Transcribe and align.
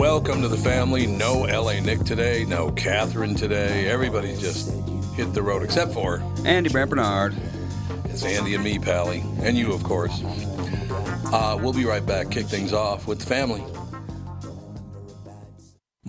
Welcome 0.00 0.40
to 0.40 0.48
the 0.48 0.56
family. 0.56 1.06
No 1.06 1.40
LA 1.40 1.78
Nick 1.80 2.04
today, 2.04 2.46
no 2.46 2.72
Catherine 2.72 3.34
today. 3.34 3.86
Everybody 3.86 4.34
just 4.34 4.72
hit 5.14 5.34
the 5.34 5.42
road 5.42 5.62
except 5.62 5.92
for 5.92 6.22
Andy 6.46 6.70
Brant 6.70 6.88
Bernard. 6.88 7.36
it's 8.06 8.24
Andy 8.24 8.54
and 8.54 8.64
me, 8.64 8.78
Pally, 8.78 9.22
and 9.42 9.58
you, 9.58 9.74
of 9.74 9.82
course. 9.82 10.22
Uh, 11.26 11.58
we'll 11.60 11.74
be 11.74 11.84
right 11.84 12.04
back. 12.06 12.30
Kick 12.30 12.46
things 12.46 12.72
off 12.72 13.06
with 13.06 13.18
the 13.18 13.26
family. 13.26 13.62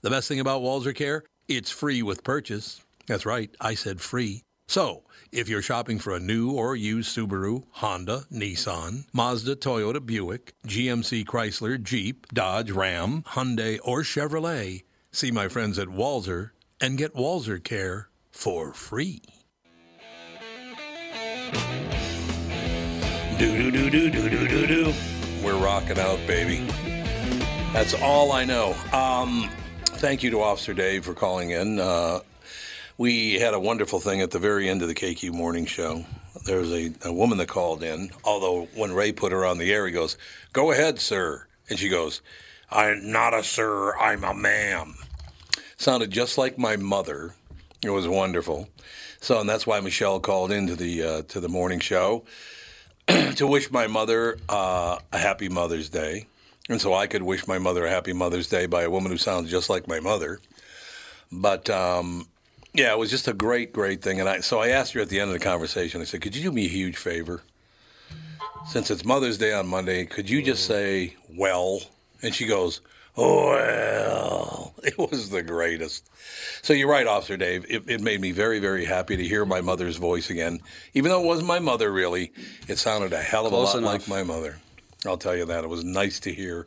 The 0.00 0.10
best 0.10 0.28
thing 0.28 0.38
about 0.38 0.62
Walser 0.62 0.94
Care? 0.94 1.24
It's 1.48 1.72
free 1.72 2.02
with 2.02 2.22
purchase. 2.22 2.80
That's 3.08 3.26
right, 3.26 3.50
I 3.60 3.74
said 3.74 4.00
free. 4.00 4.42
So, 4.68 5.02
if 5.32 5.48
you're 5.48 5.60
shopping 5.60 5.98
for 5.98 6.14
a 6.14 6.20
new 6.20 6.52
or 6.52 6.76
used 6.76 7.16
Subaru, 7.16 7.64
Honda, 7.72 8.24
Nissan, 8.32 9.06
Mazda, 9.12 9.56
Toyota, 9.56 10.04
Buick, 10.04 10.52
GMC, 10.68 11.24
Chrysler, 11.24 11.82
Jeep, 11.82 12.28
Dodge, 12.28 12.70
Ram, 12.70 13.24
Hyundai, 13.28 13.80
or 13.82 14.02
Chevrolet, 14.02 14.84
see 15.10 15.32
my 15.32 15.48
friends 15.48 15.80
at 15.80 15.88
Walser 15.88 16.50
and 16.80 16.96
get 16.96 17.14
Walser 17.14 17.62
Care 17.62 18.08
for 18.30 18.72
free. 18.72 19.20
Do 23.36 23.70
do 23.70 23.70
do 23.72 23.90
do 23.90 24.10
do 24.10 24.28
do 24.28 24.48
do 24.48 24.66
do. 24.66 24.94
We're 25.42 25.58
rocking 25.58 25.98
out, 25.98 26.20
baby. 26.28 26.64
That's 27.72 27.94
all 27.94 28.30
I 28.30 28.44
know. 28.44 28.76
Um, 28.92 29.50
thank 29.98 30.22
you 30.22 30.30
to 30.30 30.40
Officer 30.40 30.72
Dave 30.74 31.04
for 31.04 31.12
calling 31.12 31.50
in. 31.50 31.80
Uh, 31.80 32.20
we 32.98 33.34
had 33.34 33.52
a 33.52 33.58
wonderful 33.58 33.98
thing 33.98 34.20
at 34.20 34.30
the 34.30 34.38
very 34.38 34.68
end 34.68 34.80
of 34.80 34.86
the 34.86 34.94
KQ 34.94 35.32
morning 35.32 35.66
show. 35.66 36.04
There 36.44 36.60
was 36.60 36.72
a, 36.72 36.92
a 37.04 37.12
woman 37.12 37.38
that 37.38 37.48
called 37.48 37.82
in, 37.82 38.10
although 38.22 38.68
when 38.76 38.92
Ray 38.92 39.10
put 39.10 39.32
her 39.32 39.44
on 39.44 39.58
the 39.58 39.72
air, 39.72 39.86
he 39.86 39.92
goes, 39.92 40.16
Go 40.52 40.70
ahead, 40.70 41.00
sir. 41.00 41.48
And 41.68 41.80
she 41.80 41.88
goes, 41.88 42.22
I'm 42.70 43.10
not 43.10 43.34
a 43.34 43.42
sir, 43.42 43.96
I'm 43.96 44.22
a 44.22 44.34
ma'am. 44.34 44.94
Sounded 45.78 46.12
just 46.12 46.38
like 46.38 46.58
my 46.58 46.76
mother. 46.76 47.34
It 47.82 47.90
was 47.90 48.06
wonderful. 48.06 48.68
So, 49.20 49.40
and 49.40 49.48
that's 49.48 49.66
why 49.66 49.80
Michelle 49.80 50.20
called 50.20 50.52
into 50.52 50.76
the 50.76 51.02
uh, 51.02 51.22
to 51.22 51.40
the 51.40 51.48
morning 51.48 51.80
show 51.80 52.24
to 53.08 53.46
wish 53.48 53.72
my 53.72 53.88
mother 53.88 54.38
uh, 54.48 54.98
a 55.12 55.18
happy 55.18 55.48
Mother's 55.48 55.88
Day. 55.88 56.28
And 56.68 56.80
so 56.80 56.92
I 56.94 57.06
could 57.06 57.22
wish 57.22 57.46
my 57.46 57.58
mother 57.58 57.86
a 57.86 57.90
happy 57.90 58.12
Mother's 58.12 58.48
Day 58.48 58.66
by 58.66 58.82
a 58.82 58.90
woman 58.90 59.10
who 59.10 59.18
sounds 59.18 59.50
just 59.50 59.70
like 59.70 59.88
my 59.88 60.00
mother. 60.00 60.40
But 61.32 61.70
um, 61.70 62.26
yeah, 62.74 62.92
it 62.92 62.98
was 62.98 63.10
just 63.10 63.28
a 63.28 63.32
great, 63.32 63.72
great 63.72 64.02
thing. 64.02 64.20
And 64.20 64.28
I, 64.28 64.40
so 64.40 64.60
I 64.60 64.68
asked 64.68 64.92
her 64.92 65.00
at 65.00 65.08
the 65.08 65.20
end 65.20 65.30
of 65.30 65.38
the 65.38 65.44
conversation, 65.44 66.00
I 66.00 66.04
said, 66.04 66.20
Could 66.20 66.36
you 66.36 66.42
do 66.42 66.52
me 66.52 66.66
a 66.66 66.68
huge 66.68 66.96
favor? 66.96 67.42
Since 68.66 68.90
it's 68.90 69.04
Mother's 69.04 69.38
Day 69.38 69.52
on 69.52 69.66
Monday, 69.66 70.04
could 70.04 70.28
you 70.28 70.42
just 70.42 70.66
say, 70.66 71.14
well? 71.34 71.80
And 72.22 72.34
she 72.34 72.46
goes, 72.46 72.80
well. 73.16 74.74
It 74.84 74.96
was 74.96 75.30
the 75.30 75.42
greatest. 75.42 76.08
So 76.62 76.72
you're 76.72 76.88
right, 76.88 77.06
Officer 77.06 77.36
Dave. 77.36 77.66
It, 77.68 77.82
it 77.88 78.00
made 78.00 78.20
me 78.20 78.30
very, 78.30 78.60
very 78.60 78.84
happy 78.84 79.16
to 79.16 79.24
hear 79.24 79.44
my 79.44 79.60
mother's 79.60 79.96
voice 79.96 80.30
again. 80.30 80.60
Even 80.94 81.10
though 81.10 81.20
it 81.22 81.26
wasn't 81.26 81.48
my 81.48 81.58
mother, 81.58 81.90
really, 81.92 82.32
it 82.68 82.78
sounded 82.78 83.12
a 83.12 83.20
hell 83.20 83.44
of 83.44 83.50
Close 83.50 83.74
a 83.74 83.80
lot 83.80 83.94
enough. 83.94 84.08
like 84.08 84.08
my 84.08 84.22
mother. 84.22 84.58
I'll 85.06 85.18
tell 85.18 85.36
you 85.36 85.44
that. 85.46 85.64
It 85.64 85.68
was 85.68 85.84
nice 85.84 86.20
to 86.20 86.32
hear. 86.32 86.66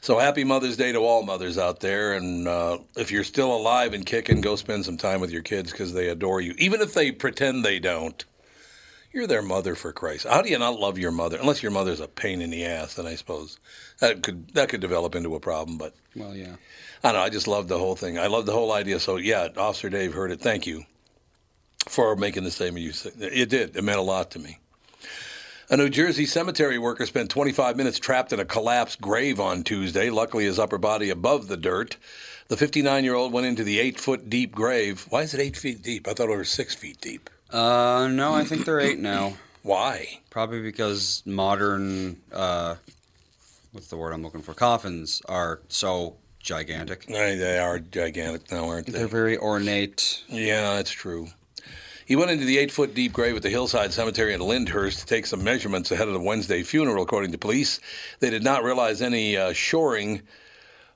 So 0.00 0.18
happy 0.18 0.44
Mother's 0.44 0.76
Day 0.76 0.92
to 0.92 0.98
all 0.98 1.22
mothers 1.22 1.58
out 1.58 1.80
there. 1.80 2.14
And 2.14 2.46
uh, 2.46 2.78
if 2.96 3.10
you're 3.10 3.24
still 3.24 3.54
alive 3.54 3.92
and 3.92 4.06
kicking, 4.06 4.40
go 4.40 4.56
spend 4.56 4.84
some 4.84 4.96
time 4.96 5.20
with 5.20 5.30
your 5.30 5.42
kids 5.42 5.72
because 5.72 5.92
they 5.92 6.08
adore 6.08 6.40
you. 6.40 6.54
Even 6.58 6.80
if 6.80 6.94
they 6.94 7.10
pretend 7.10 7.64
they 7.64 7.78
don't, 7.78 8.24
you're 9.12 9.26
their 9.26 9.42
mother 9.42 9.74
for 9.74 9.92
Christ. 9.92 10.26
How 10.28 10.42
do 10.42 10.50
you 10.50 10.58
not 10.58 10.78
love 10.78 10.98
your 10.98 11.10
mother? 11.10 11.38
Unless 11.40 11.62
your 11.62 11.72
mother's 11.72 12.00
a 12.00 12.06
pain 12.06 12.40
in 12.42 12.50
the 12.50 12.64
ass, 12.66 12.94
then 12.94 13.06
I 13.06 13.14
suppose 13.14 13.58
that 13.98 14.22
could 14.22 14.52
that 14.54 14.68
could 14.68 14.80
develop 14.80 15.14
into 15.14 15.34
a 15.34 15.40
problem. 15.40 15.78
But 15.78 15.94
Well, 16.14 16.36
yeah. 16.36 16.56
I 17.02 17.12
don't 17.12 17.14
know. 17.14 17.24
I 17.24 17.30
just 17.30 17.48
love 17.48 17.68
the 17.68 17.78
whole 17.78 17.96
thing. 17.96 18.18
I 18.18 18.26
love 18.26 18.46
the 18.46 18.52
whole 18.52 18.72
idea. 18.72 19.00
So 19.00 19.16
yeah, 19.16 19.48
Officer 19.56 19.88
Dave 19.88 20.12
heard 20.12 20.30
it. 20.30 20.40
Thank 20.40 20.66
you 20.66 20.84
for 21.88 22.14
making 22.14 22.44
the 22.44 22.50
statement 22.50 22.84
you 22.84 22.92
said. 22.92 23.12
It 23.18 23.48
did. 23.48 23.76
It 23.76 23.82
meant 23.82 23.98
a 23.98 24.02
lot 24.02 24.30
to 24.32 24.38
me. 24.38 24.58
A 25.68 25.76
New 25.76 25.88
Jersey 25.88 26.26
cemetery 26.26 26.78
worker 26.78 27.06
spent 27.06 27.28
25 27.28 27.76
minutes 27.76 27.98
trapped 27.98 28.32
in 28.32 28.38
a 28.38 28.44
collapsed 28.44 29.00
grave 29.00 29.40
on 29.40 29.64
Tuesday. 29.64 30.10
Luckily, 30.10 30.44
his 30.44 30.60
upper 30.60 30.78
body 30.78 31.10
above 31.10 31.48
the 31.48 31.56
dirt. 31.56 31.96
The 32.46 32.56
59 32.56 33.02
year 33.02 33.14
old 33.14 33.32
went 33.32 33.48
into 33.48 33.64
the 33.64 33.80
eight 33.80 33.98
foot 33.98 34.30
deep 34.30 34.54
grave. 34.54 35.06
Why 35.08 35.22
is 35.22 35.34
it 35.34 35.40
eight 35.40 35.56
feet 35.56 35.82
deep? 35.82 36.06
I 36.06 36.12
thought 36.12 36.30
it 36.30 36.36
was 36.36 36.50
six 36.50 36.76
feet 36.76 37.00
deep. 37.00 37.28
Uh, 37.50 38.06
no, 38.08 38.32
I 38.32 38.44
think 38.44 38.64
they're 38.64 38.78
eight 38.78 39.00
now. 39.00 39.34
Why? 39.62 40.20
Probably 40.30 40.62
because 40.62 41.24
modern, 41.26 42.20
uh, 42.32 42.76
what's 43.72 43.88
the 43.88 43.96
word 43.96 44.12
I'm 44.12 44.22
looking 44.22 44.42
for? 44.42 44.54
Coffins 44.54 45.20
are 45.28 45.58
so 45.66 46.14
gigantic. 46.38 47.06
They 47.06 47.34
they 47.34 47.58
are 47.58 47.80
gigantic 47.80 48.52
now, 48.52 48.68
aren't 48.68 48.86
they? 48.86 48.92
They're 48.92 49.08
very 49.08 49.36
ornate. 49.36 50.22
Yeah, 50.28 50.74
that's 50.74 50.92
true. 50.92 51.30
He 52.06 52.14
went 52.14 52.30
into 52.30 52.44
the 52.44 52.58
eight 52.58 52.70
foot 52.70 52.94
deep 52.94 53.12
grave 53.12 53.34
at 53.34 53.42
the 53.42 53.50
Hillside 53.50 53.92
Cemetery 53.92 54.32
in 54.32 54.40
Lyndhurst 54.40 55.00
to 55.00 55.06
take 55.06 55.26
some 55.26 55.42
measurements 55.42 55.90
ahead 55.90 56.06
of 56.06 56.14
the 56.14 56.20
Wednesday 56.20 56.62
funeral, 56.62 57.02
according 57.02 57.32
to 57.32 57.38
police. 57.38 57.80
They 58.20 58.30
did 58.30 58.44
not 58.44 58.62
realize 58.62 59.02
any 59.02 59.36
uh, 59.36 59.52
shoring. 59.52 60.22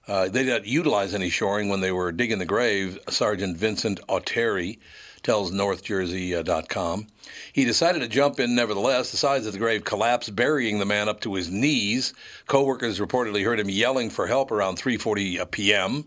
Uh, 0.06 0.28
they 0.28 0.44
did 0.44 0.52
not 0.52 0.66
utilize 0.66 1.12
any 1.12 1.28
shoring 1.28 1.68
when 1.68 1.80
they 1.80 1.90
were 1.90 2.12
digging 2.12 2.38
the 2.38 2.46
grave, 2.46 2.96
Sergeant 3.08 3.56
Vincent 3.56 4.00
Auteri 4.08 4.78
tells 5.24 5.50
NorthJersey.com. 5.50 7.08
He 7.52 7.64
decided 7.64 8.00
to 8.00 8.08
jump 8.08 8.38
in 8.38 8.54
nevertheless. 8.54 9.10
The 9.10 9.16
sides 9.16 9.46
of 9.46 9.52
the 9.52 9.58
grave 9.58 9.84
collapsed, 9.84 10.36
burying 10.36 10.78
the 10.78 10.86
man 10.86 11.08
up 11.08 11.20
to 11.22 11.34
his 11.34 11.50
knees. 11.50 12.14
Co-workers 12.46 13.00
reportedly 13.00 13.44
heard 13.44 13.58
him 13.58 13.68
yelling 13.68 14.10
for 14.10 14.28
help 14.28 14.52
around 14.52 14.78
3.40 14.78 15.50
p.m. 15.50 16.04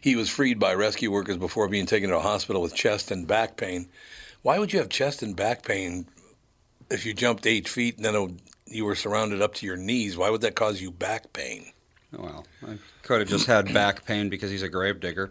He 0.00 0.16
was 0.16 0.28
freed 0.28 0.58
by 0.58 0.74
rescue 0.74 1.10
workers 1.10 1.38
before 1.38 1.68
being 1.68 1.86
taken 1.86 2.10
to 2.10 2.16
a 2.16 2.20
hospital 2.20 2.60
with 2.60 2.74
chest 2.74 3.10
and 3.10 3.26
back 3.26 3.56
pain. 3.56 3.88
Why 4.44 4.58
would 4.58 4.74
you 4.74 4.78
have 4.78 4.90
chest 4.90 5.22
and 5.22 5.34
back 5.34 5.64
pain 5.64 6.06
if 6.90 7.06
you 7.06 7.14
jumped 7.14 7.46
eight 7.46 7.66
feet 7.66 7.96
and 7.96 8.04
then 8.04 8.14
it- 8.14 8.30
you 8.66 8.84
were 8.84 8.94
surrounded 8.94 9.40
up 9.40 9.54
to 9.54 9.66
your 9.66 9.78
knees? 9.78 10.18
Why 10.18 10.28
would 10.28 10.42
that 10.42 10.54
cause 10.54 10.82
you 10.82 10.90
back 10.90 11.32
pain? 11.32 11.72
Well, 12.12 12.46
I 12.62 12.76
could 13.02 13.20
have 13.20 13.28
just 13.30 13.46
had 13.46 13.72
back 13.72 14.04
pain 14.04 14.28
because 14.28 14.50
he's 14.50 14.62
a 14.62 14.68
grave 14.68 15.00
digger. 15.00 15.30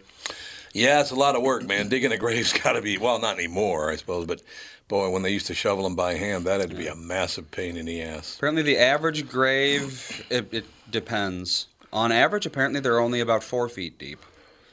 Yeah, 0.73 0.99
it's 0.99 1.11
a 1.11 1.15
lot 1.15 1.35
of 1.35 1.43
work, 1.43 1.63
man. 1.63 1.89
Digging 1.89 2.11
a 2.11 2.17
grave's 2.17 2.53
got 2.63 2.73
to 2.73 2.81
be, 2.81 2.97
well, 2.97 3.19
not 3.19 3.35
anymore, 3.37 3.91
I 3.91 3.97
suppose, 3.97 4.25
but 4.25 4.41
boy, 4.87 5.09
when 5.11 5.21
they 5.21 5.29
used 5.29 5.45
to 5.47 5.53
shovel 5.53 5.83
them 5.83 5.95
by 5.95 6.15
hand, 6.15 6.45
that 6.45 6.59
had 6.59 6.71
to 6.71 6.75
be 6.75 6.87
a 6.87 6.95
massive 6.95 7.51
pain 7.51 7.77
in 7.77 7.85
the 7.85 8.01
ass. 8.01 8.37
Apparently, 8.37 8.63
the 8.63 8.79
average 8.79 9.29
grave, 9.29 10.25
it, 10.31 10.51
it 10.51 10.65
depends. 10.89 11.67
On 11.93 12.11
average, 12.11 12.47
apparently, 12.47 12.79
they're 12.79 12.99
only 12.99 13.19
about 13.19 13.43
four 13.43 13.69
feet 13.69 13.99
deep. 13.99 14.25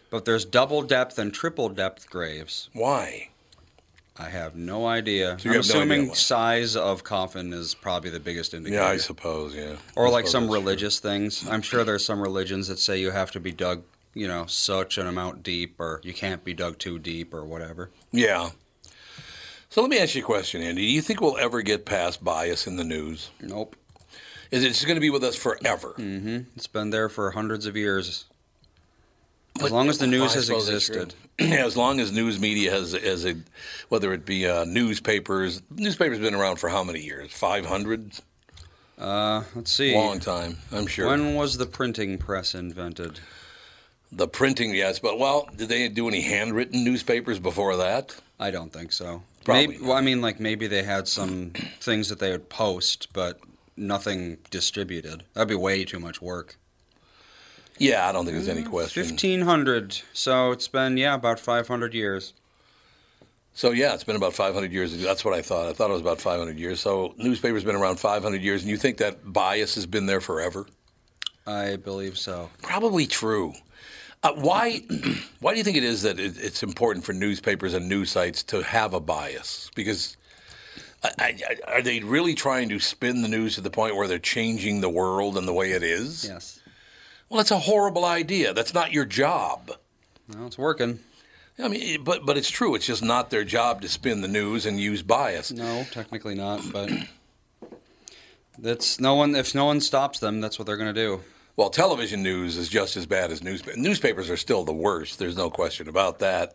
But 0.08 0.24
there's 0.24 0.46
double 0.46 0.80
depth 0.82 1.18
and 1.18 1.32
triple 1.34 1.68
depth 1.68 2.08
graves. 2.08 2.70
Why? 2.72 3.29
I 4.20 4.28
have 4.28 4.54
no 4.54 4.86
idea. 4.86 5.38
So 5.38 5.48
I'm 5.48 5.54
no 5.54 5.58
idea 5.58 5.60
assuming 5.60 6.08
why. 6.08 6.14
size 6.14 6.76
of 6.76 7.02
coffin 7.04 7.52
is 7.52 7.74
probably 7.74 8.10
the 8.10 8.20
biggest 8.20 8.52
indicator. 8.54 8.82
Yeah, 8.82 8.88
I 8.88 8.98
suppose. 8.98 9.54
Yeah. 9.54 9.76
or 9.96 10.08
I 10.08 10.10
like 10.10 10.26
some 10.26 10.44
that's 10.44 10.50
true. 10.52 10.60
religious 10.60 10.98
things. 10.98 11.48
I'm 11.48 11.62
sure 11.62 11.84
there's 11.84 12.04
some 12.04 12.20
religions 12.20 12.68
that 12.68 12.78
say 12.78 12.98
you 13.00 13.10
have 13.12 13.30
to 13.32 13.40
be 13.40 13.50
dug, 13.52 13.82
you 14.14 14.28
know, 14.28 14.44
such 14.46 14.98
an 14.98 15.06
amount 15.06 15.42
deep, 15.42 15.80
or 15.80 16.00
you 16.04 16.12
can't 16.12 16.44
be 16.44 16.52
dug 16.52 16.78
too 16.78 16.98
deep, 16.98 17.32
or 17.32 17.44
whatever. 17.44 17.90
Yeah. 18.12 18.50
So 19.70 19.80
let 19.80 19.88
me 19.90 19.98
ask 19.98 20.14
you 20.14 20.22
a 20.22 20.24
question, 20.24 20.62
Andy. 20.62 20.82
Do 20.86 20.92
you 20.92 21.00
think 21.00 21.20
we'll 21.20 21.38
ever 21.38 21.62
get 21.62 21.86
past 21.86 22.22
bias 22.22 22.66
in 22.66 22.76
the 22.76 22.84
news? 22.84 23.30
Nope. 23.40 23.76
Is 24.50 24.64
it 24.64 24.68
just 24.70 24.84
going 24.84 24.96
to 24.96 25.00
be 25.00 25.10
with 25.10 25.22
us 25.24 25.36
forever? 25.36 25.94
hmm 25.96 26.38
It's 26.56 26.66
been 26.66 26.90
there 26.90 27.08
for 27.08 27.30
hundreds 27.30 27.66
of 27.66 27.76
years. 27.76 28.24
As 29.62 29.70
long 29.70 29.88
as 29.88 29.98
the 29.98 30.06
news 30.06 30.34
has 30.34 30.46
suppose 30.46 30.66
that's 30.66 30.86
true. 30.86 30.96
existed. 31.02 31.18
Yeah, 31.40 31.64
as 31.66 31.76
long 31.76 31.98
as 32.00 32.12
news 32.12 32.38
media 32.38 32.70
has, 32.70 32.92
has 32.92 33.24
a, 33.24 33.36
whether 33.88 34.12
it 34.12 34.24
be 34.24 34.46
uh, 34.46 34.64
newspapers, 34.64 35.62
newspapers 35.70 36.18
been 36.18 36.34
around 36.34 36.56
for 36.56 36.68
how 36.68 36.84
many 36.84 37.00
years? 37.00 37.32
Five 37.32 37.66
hundred, 37.66 38.12
Uh, 38.98 39.42
let's 39.54 39.72
see. 39.72 39.94
long 39.94 40.20
time, 40.20 40.58
I'm 40.70 40.86
sure. 40.86 41.06
When 41.08 41.34
was 41.34 41.56
the 41.56 41.66
printing 41.66 42.18
press 42.18 42.54
invented? 42.54 43.20
the 44.12 44.26
printing, 44.26 44.74
yes, 44.74 44.98
but 44.98 45.18
well, 45.18 45.48
did 45.56 45.68
they 45.68 45.88
do 45.88 46.08
any 46.08 46.20
handwritten 46.22 46.82
newspapers 46.84 47.38
before 47.38 47.76
that? 47.76 48.16
I 48.40 48.50
don't 48.50 48.72
think 48.72 48.92
so. 48.92 49.22
Probably 49.44 49.68
Maybe, 49.68 49.84
well, 49.84 49.92
I 49.96 50.00
mean, 50.00 50.20
like 50.20 50.40
maybe 50.40 50.66
they 50.66 50.82
had 50.82 51.06
some 51.08 51.50
things 51.80 52.08
that 52.08 52.18
they 52.18 52.30
would 52.32 52.48
post, 52.48 53.08
but 53.12 53.38
nothing 53.76 54.38
distributed. 54.50 55.22
That'd 55.34 55.48
be 55.48 55.54
way 55.54 55.84
too 55.84 56.00
much 56.00 56.20
work. 56.20 56.56
Yeah, 57.80 58.08
I 58.08 58.12
don't 58.12 58.24
think 58.24 58.36
there's 58.36 58.48
any 58.48 58.62
question. 58.62 59.02
Fifteen 59.02 59.40
hundred. 59.40 60.00
So 60.12 60.52
it's 60.52 60.68
been 60.68 60.96
yeah 60.96 61.14
about 61.14 61.40
five 61.40 61.66
hundred 61.66 61.94
years. 61.94 62.34
So 63.52 63.72
yeah, 63.72 63.94
it's 63.94 64.04
been 64.04 64.16
about 64.16 64.32
500 64.32 64.72
years. 64.72 64.96
That's 65.02 65.24
what 65.24 65.34
I 65.34 65.42
thought. 65.42 65.68
I 65.68 65.72
thought 65.72 65.90
it 65.90 65.92
was 65.92 66.00
about 66.00 66.20
500 66.20 66.56
years. 66.56 66.80
So 66.80 67.14
newspapers 67.18 67.62
have 67.62 67.66
been 67.66 67.80
around 67.80 67.98
500 67.98 68.40
years, 68.40 68.62
and 68.62 68.70
you 68.70 68.76
think 68.76 68.98
that 68.98 69.32
bias 69.32 69.74
has 69.74 69.86
been 69.86 70.06
there 70.06 70.20
forever? 70.20 70.66
I 71.46 71.76
believe 71.76 72.16
so. 72.16 72.48
Probably 72.62 73.06
true. 73.06 73.54
Uh, 74.22 74.32
why? 74.34 74.82
why 75.40 75.52
do 75.52 75.58
you 75.58 75.64
think 75.64 75.76
it 75.76 75.84
is 75.84 76.02
that 76.02 76.20
it, 76.20 76.38
it's 76.38 76.62
important 76.62 77.04
for 77.04 77.12
newspapers 77.12 77.74
and 77.74 77.88
news 77.88 78.10
sites 78.10 78.42
to 78.44 78.62
have 78.62 78.94
a 78.94 79.00
bias? 79.00 79.70
Because 79.74 80.16
I, 81.02 81.10
I, 81.18 81.56
are 81.66 81.82
they 81.82 82.00
really 82.00 82.34
trying 82.34 82.68
to 82.68 82.78
spin 82.78 83.22
the 83.22 83.28
news 83.28 83.56
to 83.56 83.62
the 83.62 83.70
point 83.70 83.96
where 83.96 84.06
they're 84.06 84.18
changing 84.18 84.80
the 84.80 84.90
world 84.90 85.36
and 85.36 85.48
the 85.48 85.54
way 85.54 85.72
it 85.72 85.82
is? 85.82 86.26
Yes. 86.28 86.59
Well, 87.30 87.38
that's 87.38 87.52
a 87.52 87.60
horrible 87.60 88.04
idea. 88.04 88.52
That's 88.52 88.74
not 88.74 88.92
your 88.92 89.04
job. 89.04 89.70
Well, 90.28 90.48
it's 90.48 90.58
working. 90.58 90.98
I 91.58 91.68
mean, 91.68 92.02
but 92.02 92.26
but 92.26 92.36
it's 92.36 92.50
true. 92.50 92.74
It's 92.74 92.86
just 92.86 93.02
not 93.02 93.30
their 93.30 93.44
job 93.44 93.82
to 93.82 93.88
spin 93.88 94.20
the 94.20 94.28
news 94.28 94.66
and 94.66 94.80
use 94.80 95.02
bias. 95.02 95.52
No, 95.52 95.86
technically 95.92 96.34
not, 96.34 96.60
but 96.72 96.90
that's 98.58 98.98
no 98.98 99.14
one. 99.14 99.34
If 99.36 99.54
no 99.54 99.66
one 99.66 99.80
stops 99.80 100.18
them, 100.18 100.40
that's 100.40 100.58
what 100.58 100.66
they're 100.66 100.76
going 100.76 100.92
to 100.92 101.00
do. 101.00 101.20
Well, 101.56 101.70
television 101.70 102.22
news 102.22 102.56
is 102.56 102.68
just 102.68 102.96
as 102.96 103.06
bad 103.06 103.30
as 103.30 103.42
newspapers. 103.42 103.76
Newspapers 103.80 104.30
are 104.30 104.36
still 104.36 104.64
the 104.64 104.72
worst. 104.72 105.18
There's 105.18 105.36
no 105.36 105.50
question 105.50 105.88
about 105.88 106.20
that. 106.20 106.54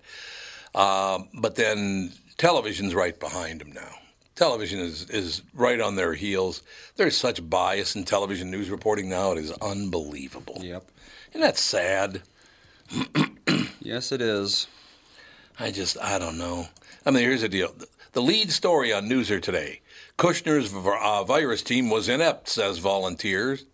Um, 0.73 1.29
but 1.33 1.55
then 1.55 2.11
television's 2.37 2.93
right 2.93 3.17
behind 3.17 3.61
them 3.61 3.71
now. 3.71 3.93
Television 4.35 4.79
is, 4.79 5.09
is 5.09 5.41
right 5.53 5.79
on 5.79 5.95
their 5.95 6.13
heels. 6.13 6.61
There's 6.97 7.17
such 7.17 7.49
bias 7.49 7.95
in 7.95 8.03
television 8.03 8.51
news 8.51 8.69
reporting 8.69 9.09
now. 9.09 9.31
It 9.31 9.37
is 9.37 9.51
unbelievable. 9.53 10.57
Yep. 10.61 10.85
Isn't 11.31 11.41
that 11.41 11.57
sad? 11.57 12.21
Yes, 13.85 14.11
it 14.11 14.19
is. 14.19 14.65
I 15.59 15.69
just, 15.69 15.95
I 16.01 16.17
don't 16.17 16.39
know. 16.39 16.67
I 17.05 17.11
mean, 17.11 17.21
here's 17.23 17.41
the 17.41 17.49
deal. 17.49 17.71
The 18.13 18.21
lead 18.21 18.51
story 18.51 18.91
on 18.91 19.07
Newser 19.07 19.39
today 19.39 19.81
Kushner's 20.17 20.73
uh, 20.73 21.23
virus 21.23 21.61
team 21.61 21.91
was 21.91 22.09
inept, 22.09 22.49
says 22.49 22.79
volunteers. 22.79 23.65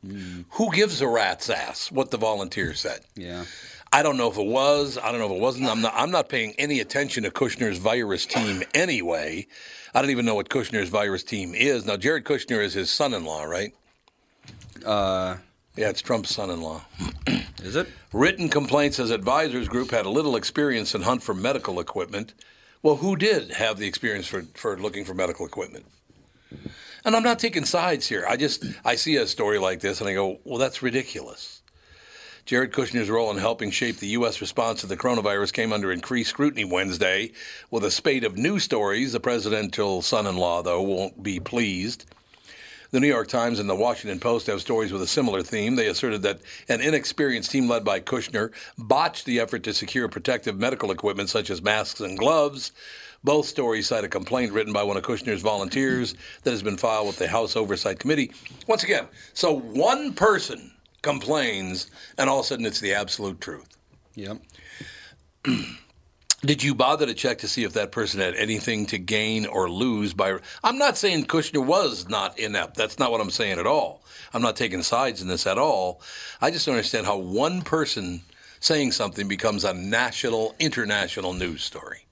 Who 0.52 0.72
gives 0.74 1.00
a 1.00 1.08
rat's 1.08 1.50
ass 1.50 1.90
what 1.92 2.12
the 2.12 2.18
volunteers 2.18 2.82
said? 2.82 3.02
Yeah. 3.16 3.46
I 3.94 4.04
don't 4.04 4.16
know 4.18 4.30
if 4.30 4.38
it 4.38 4.48
was. 4.48 4.98
I 4.98 5.12
don't 5.12 5.20
know 5.20 5.26
if 5.26 5.32
it 5.34 5.40
wasn't. 5.42 5.68
I'm 5.68 5.82
not. 5.82 5.94
I'm 5.96 6.12
not 6.12 6.30
paying 6.30 6.54
any 6.58 6.80
attention 6.80 7.24
to 7.24 7.32
Kushner's 7.32 7.78
virus 7.78 8.26
team 8.26 8.64
anyway. 8.74 9.48
I 9.94 10.02
don't 10.02 10.12
even 10.12 10.26
know 10.26 10.36
what 10.36 10.48
Kushner's 10.50 10.88
virus 10.90 11.24
team 11.24 11.54
is. 11.54 11.86
Now, 11.86 11.98
Jared 11.98 12.24
Kushner 12.24 12.64
is 12.64 12.74
his 12.74 12.90
son-in-law, 12.90 13.44
right? 13.44 13.74
Uh, 14.86 15.38
Yeah, 15.76 15.90
it's 15.90 16.02
Trump's 16.02 16.34
son-in-law. 16.34 16.82
is 17.64 17.76
it? 17.76 17.90
Written 18.14 18.48
complaints 18.50 19.00
as 19.00 19.10
advisors 19.12 19.68
group 19.68 19.92
had 19.92 20.06
a 20.06 20.10
little 20.10 20.36
experience 20.38 20.96
in 20.96 21.02
hunt 21.02 21.24
for 21.24 21.34
medical 21.34 21.80
equipment. 21.80 22.34
Well, 22.84 22.98
who 22.98 23.16
did 23.16 23.52
have 23.52 23.78
the 23.78 23.88
experience 23.88 24.28
for, 24.28 24.44
for 24.54 24.78
looking 24.78 25.06
for 25.06 25.14
medical 25.14 25.46
equipment? 25.46 25.86
And 27.06 27.16
I'm 27.16 27.24
not 27.24 27.40
taking 27.40 27.66
sides 27.66 28.08
here. 28.08 28.26
I 28.28 28.38
just 28.38 28.66
I 28.86 28.96
see 28.96 29.18
a 29.18 29.28
story 29.28 29.60
like 29.60 29.80
this 29.82 30.02
and 30.02 30.10
I 30.10 30.14
go, 30.14 30.40
well, 30.44 30.60
that's 30.60 30.82
ridiculous. 30.82 31.61
Jared 32.46 32.72
Kushner's 32.72 33.10
role 33.10 33.32
in 33.32 33.38
helping 33.38 33.72
shape 33.72 33.98
the 33.98 34.08
U.S. 34.08 34.42
response 34.42 34.82
to 34.82 34.88
the 34.88 34.98
coronavirus 34.98 35.54
came 35.54 35.72
under 35.72 35.92
increased 35.92 36.32
scrutiny 36.32 36.66
Wednesday 36.66 37.32
with 37.70 37.84
a 37.84 37.92
spate 37.92 38.24
of 38.24 38.38
news 38.38 38.64
stories. 38.64 39.14
The 39.14 39.20
presidential 39.20 40.02
son-in-law, 40.02 40.64
though, 40.64 40.82
won't 40.82 41.22
be 41.22 41.40
pleased. 41.40 42.06
The 42.90 43.00
New 43.00 43.08
York 43.08 43.30
Times 43.30 43.60
and 43.60 43.70
the 43.70 43.76
Washington 43.76 44.20
Post 44.20 44.48
have 44.48 44.60
stories 44.60 44.92
with 44.92 45.02
a 45.02 45.08
similar 45.08 45.44
theme. 45.44 45.76
They 45.76 45.88
asserted 45.88 46.24
that 46.24 46.42
an 46.68 46.82
inexperienced 46.82 47.52
team 47.52 47.70
led 47.70 47.86
by 47.86 48.02
Kushner 48.02 48.52
botched 48.78 49.26
the 49.26 49.40
effort 49.40 49.64
to 49.64 49.74
secure 49.74 50.10
protective 50.10 50.60
medical 50.60 50.92
equipment 50.92 51.30
such 51.30 51.50
as 51.50 51.62
masks 51.62 52.02
and 52.02 52.18
gloves. 52.18 52.74
Both 53.24 53.46
stories 53.46 53.88
cite 53.88 54.04
a 54.04 54.10
complaint 54.10 54.52
written 54.52 54.74
by 54.74 54.84
one 54.84 54.98
of 54.98 55.04
Kushner's 55.04 55.42
volunteers 55.42 56.16
that 56.44 56.52
has 56.52 56.64
been 56.64 56.76
filed 56.76 57.08
with 57.08 57.18
the 57.18 57.28
House 57.28 57.56
Oversight 57.56 58.00
Committee. 58.00 58.32
Once 58.68 58.84
again, 58.84 59.08
so 59.34 59.54
one 59.54 60.12
person 60.14 60.72
complains, 61.02 61.90
and 62.18 62.30
all 62.30 62.40
of 62.40 62.46
a 62.46 62.48
sudden 62.48 62.66
it's 62.66 62.80
the 62.80 62.94
absolute 62.94 63.42
truth. 63.42 63.78
Yep. 64.16 64.42
Did 66.44 66.64
you 66.64 66.74
bother 66.74 67.06
to 67.06 67.14
check 67.14 67.38
to 67.40 67.48
see 67.48 67.64
if 67.64 67.74
that 67.74 67.92
person 67.92 68.20
had 68.20 68.34
anything 68.34 68.88
to 68.88 68.98
gain 68.98 69.46
or 69.46 69.70
lose 69.70 70.14
by? 70.14 70.40
I'm 70.64 70.80
not 70.80 70.98
saying 70.98 71.26
Kushner 71.26 71.64
was 71.64 72.10
not 72.10 72.40
inept. 72.40 72.76
That's 72.76 72.98
not 72.98 73.12
what 73.12 73.22
I'm 73.22 73.30
saying 73.30 73.60
at 73.60 73.68
all. 73.68 74.04
I'm 74.34 74.42
not 74.42 74.56
taking 74.56 74.82
sides 74.82 75.22
in 75.22 75.28
this 75.28 75.46
at 75.46 75.60
all. 75.60 76.02
I 76.42 76.50
just 76.50 76.66
don't 76.66 76.76
understand 76.76 77.06
how 77.06 77.18
one 77.18 77.62
person 77.62 78.22
saying 78.60 78.94
something 78.94 79.28
becomes 79.28 79.64
a 79.64 79.74
national, 79.74 80.56
international 80.58 81.34
news 81.34 81.64
story. 81.64 82.06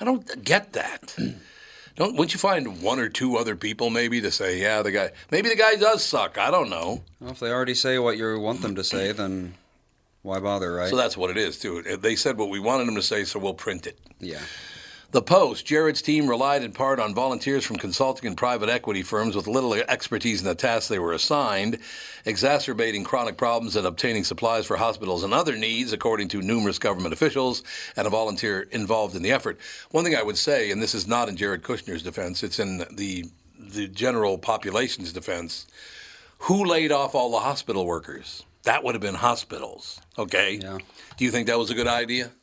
I 0.00 0.04
don't 0.04 0.44
get 0.44 0.74
that. 0.74 1.16
Don't 1.98 2.12
wouldn't 2.12 2.32
you 2.32 2.38
find 2.38 2.80
one 2.80 2.98
or 3.00 3.08
two 3.08 3.36
other 3.36 3.56
people 3.56 3.90
maybe 3.90 4.20
to 4.20 4.30
say, 4.30 4.60
yeah, 4.60 4.82
the 4.82 4.92
guy 4.92 5.10
maybe 5.30 5.48
the 5.48 5.56
guy 5.56 5.74
does 5.74 6.04
suck. 6.04 6.38
I 6.38 6.50
don't 6.50 6.70
know. 6.70 7.02
Well, 7.20 7.32
if 7.32 7.40
they 7.40 7.50
already 7.50 7.74
say 7.74 7.98
what 7.98 8.16
you 8.16 8.38
want 8.38 8.62
them 8.62 8.76
to 8.76 8.84
say, 8.84 9.10
then 9.12 9.54
why 10.22 10.38
bother, 10.38 10.72
right? 10.72 10.88
So 10.90 10.96
that's 10.96 11.16
what 11.16 11.30
it 11.30 11.36
is 11.36 11.58
too. 11.58 11.82
They 11.82 12.14
said 12.16 12.38
what 12.38 12.50
we 12.50 12.60
wanted 12.60 12.86
them 12.86 12.94
to 12.94 13.02
say, 13.02 13.24
so 13.24 13.38
we'll 13.38 13.54
print 13.54 13.86
it. 13.86 13.98
yeah. 14.20 14.40
The 15.10 15.22
Post, 15.22 15.64
Jared's 15.64 16.02
team 16.02 16.28
relied 16.28 16.62
in 16.62 16.72
part 16.72 17.00
on 17.00 17.14
volunteers 17.14 17.64
from 17.64 17.76
consulting 17.76 18.26
and 18.26 18.36
private 18.36 18.68
equity 18.68 19.02
firms 19.02 19.34
with 19.34 19.46
little 19.46 19.72
expertise 19.72 20.40
in 20.42 20.46
the 20.46 20.54
tasks 20.54 20.88
they 20.88 20.98
were 20.98 21.14
assigned, 21.14 21.78
exacerbating 22.26 23.04
chronic 23.04 23.38
problems 23.38 23.74
and 23.74 23.86
obtaining 23.86 24.22
supplies 24.22 24.66
for 24.66 24.76
hospitals 24.76 25.24
and 25.24 25.32
other 25.32 25.56
needs, 25.56 25.94
according 25.94 26.28
to 26.28 26.42
numerous 26.42 26.78
government 26.78 27.14
officials 27.14 27.62
and 27.96 28.06
a 28.06 28.10
volunteer 28.10 28.68
involved 28.70 29.16
in 29.16 29.22
the 29.22 29.32
effort. 29.32 29.58
One 29.92 30.04
thing 30.04 30.14
I 30.14 30.22
would 30.22 30.36
say, 30.36 30.70
and 30.70 30.82
this 30.82 30.94
is 30.94 31.06
not 31.06 31.30
in 31.30 31.38
Jared 31.38 31.62
Kushner's 31.62 32.02
defense, 32.02 32.42
it's 32.42 32.58
in 32.58 32.84
the 32.90 33.24
the 33.58 33.88
general 33.88 34.36
population's 34.36 35.12
defense. 35.12 35.66
Who 36.40 36.64
laid 36.64 36.92
off 36.92 37.14
all 37.14 37.30
the 37.30 37.40
hospital 37.40 37.86
workers? 37.86 38.44
That 38.64 38.84
would 38.84 38.94
have 38.94 39.02
been 39.02 39.14
hospitals. 39.14 40.00
Okay. 40.18 40.58
Yeah. 40.62 40.78
Do 41.16 41.24
you 41.24 41.30
think 41.30 41.46
that 41.46 41.58
was 41.58 41.70
a 41.70 41.74
good 41.74 41.88
idea? 41.88 42.30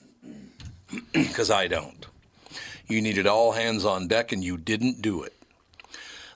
Because 1.14 1.50
I 1.50 1.68
don't. 1.68 2.06
You 2.88 3.02
needed 3.02 3.28
all 3.28 3.54
hands 3.54 3.86
on 3.86 4.08
deck, 4.08 4.32
and 4.32 4.44
you 4.44 4.58
didn't 4.58 5.02
do 5.02 5.24
it. 5.24 5.34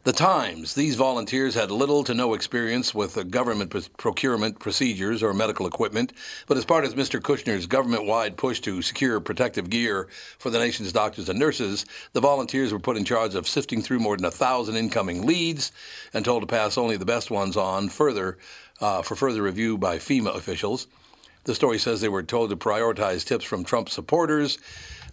The 0.03 0.13
Times, 0.13 0.75
these 0.75 0.95
volunteers 0.95 1.55
had 1.55 1.71
little 1.71 2.05
to 2.05 2.13
no 2.13 2.33
experience 2.33 2.95
with 2.95 3.29
government 3.29 3.89
procurement 3.97 4.57
procedures 4.57 5.21
or 5.21 5.33
medical 5.33 5.67
equipment, 5.67 6.13
but 6.47 6.57
as 6.57 6.63
part 6.63 6.85
of 6.85 6.95
Mr. 6.95 7.19
Kushner's 7.19 7.67
government 7.67 8.05
wide 8.05 8.37
push 8.37 8.61
to 8.61 8.81
secure 8.81 9.19
protective 9.19 9.69
gear 9.69 10.07
for 10.37 10.49
the 10.49 10.57
nation's 10.57 10.93
doctors 10.93 11.27
and 11.27 11.37
nurses, 11.37 11.85
the 12.13 12.21
volunteers 12.21 12.71
were 12.71 12.79
put 12.79 12.95
in 12.95 13.03
charge 13.03 13.35
of 13.35 13.45
sifting 13.45 13.81
through 13.81 13.99
more 13.99 14.15
than 14.15 14.25
a 14.25 14.31
thousand 14.31 14.77
incoming 14.77 15.25
leads 15.27 15.73
and 16.13 16.23
told 16.23 16.43
to 16.43 16.47
pass 16.47 16.77
only 16.77 16.95
the 16.95 17.05
best 17.05 17.29
ones 17.29 17.57
on 17.57 17.89
further 17.89 18.37
uh, 18.79 19.01
for 19.01 19.17
further 19.17 19.43
review 19.43 19.77
by 19.77 19.97
FEMA 19.97 20.33
officials. 20.33 20.87
The 21.43 21.55
story 21.55 21.77
says 21.77 21.99
they 21.99 22.09
were 22.09 22.23
told 22.23 22.51
to 22.51 22.55
prioritize 22.55 23.25
tips 23.25 23.43
from 23.43 23.63
Trump 23.65 23.89
supporters, 23.89 24.59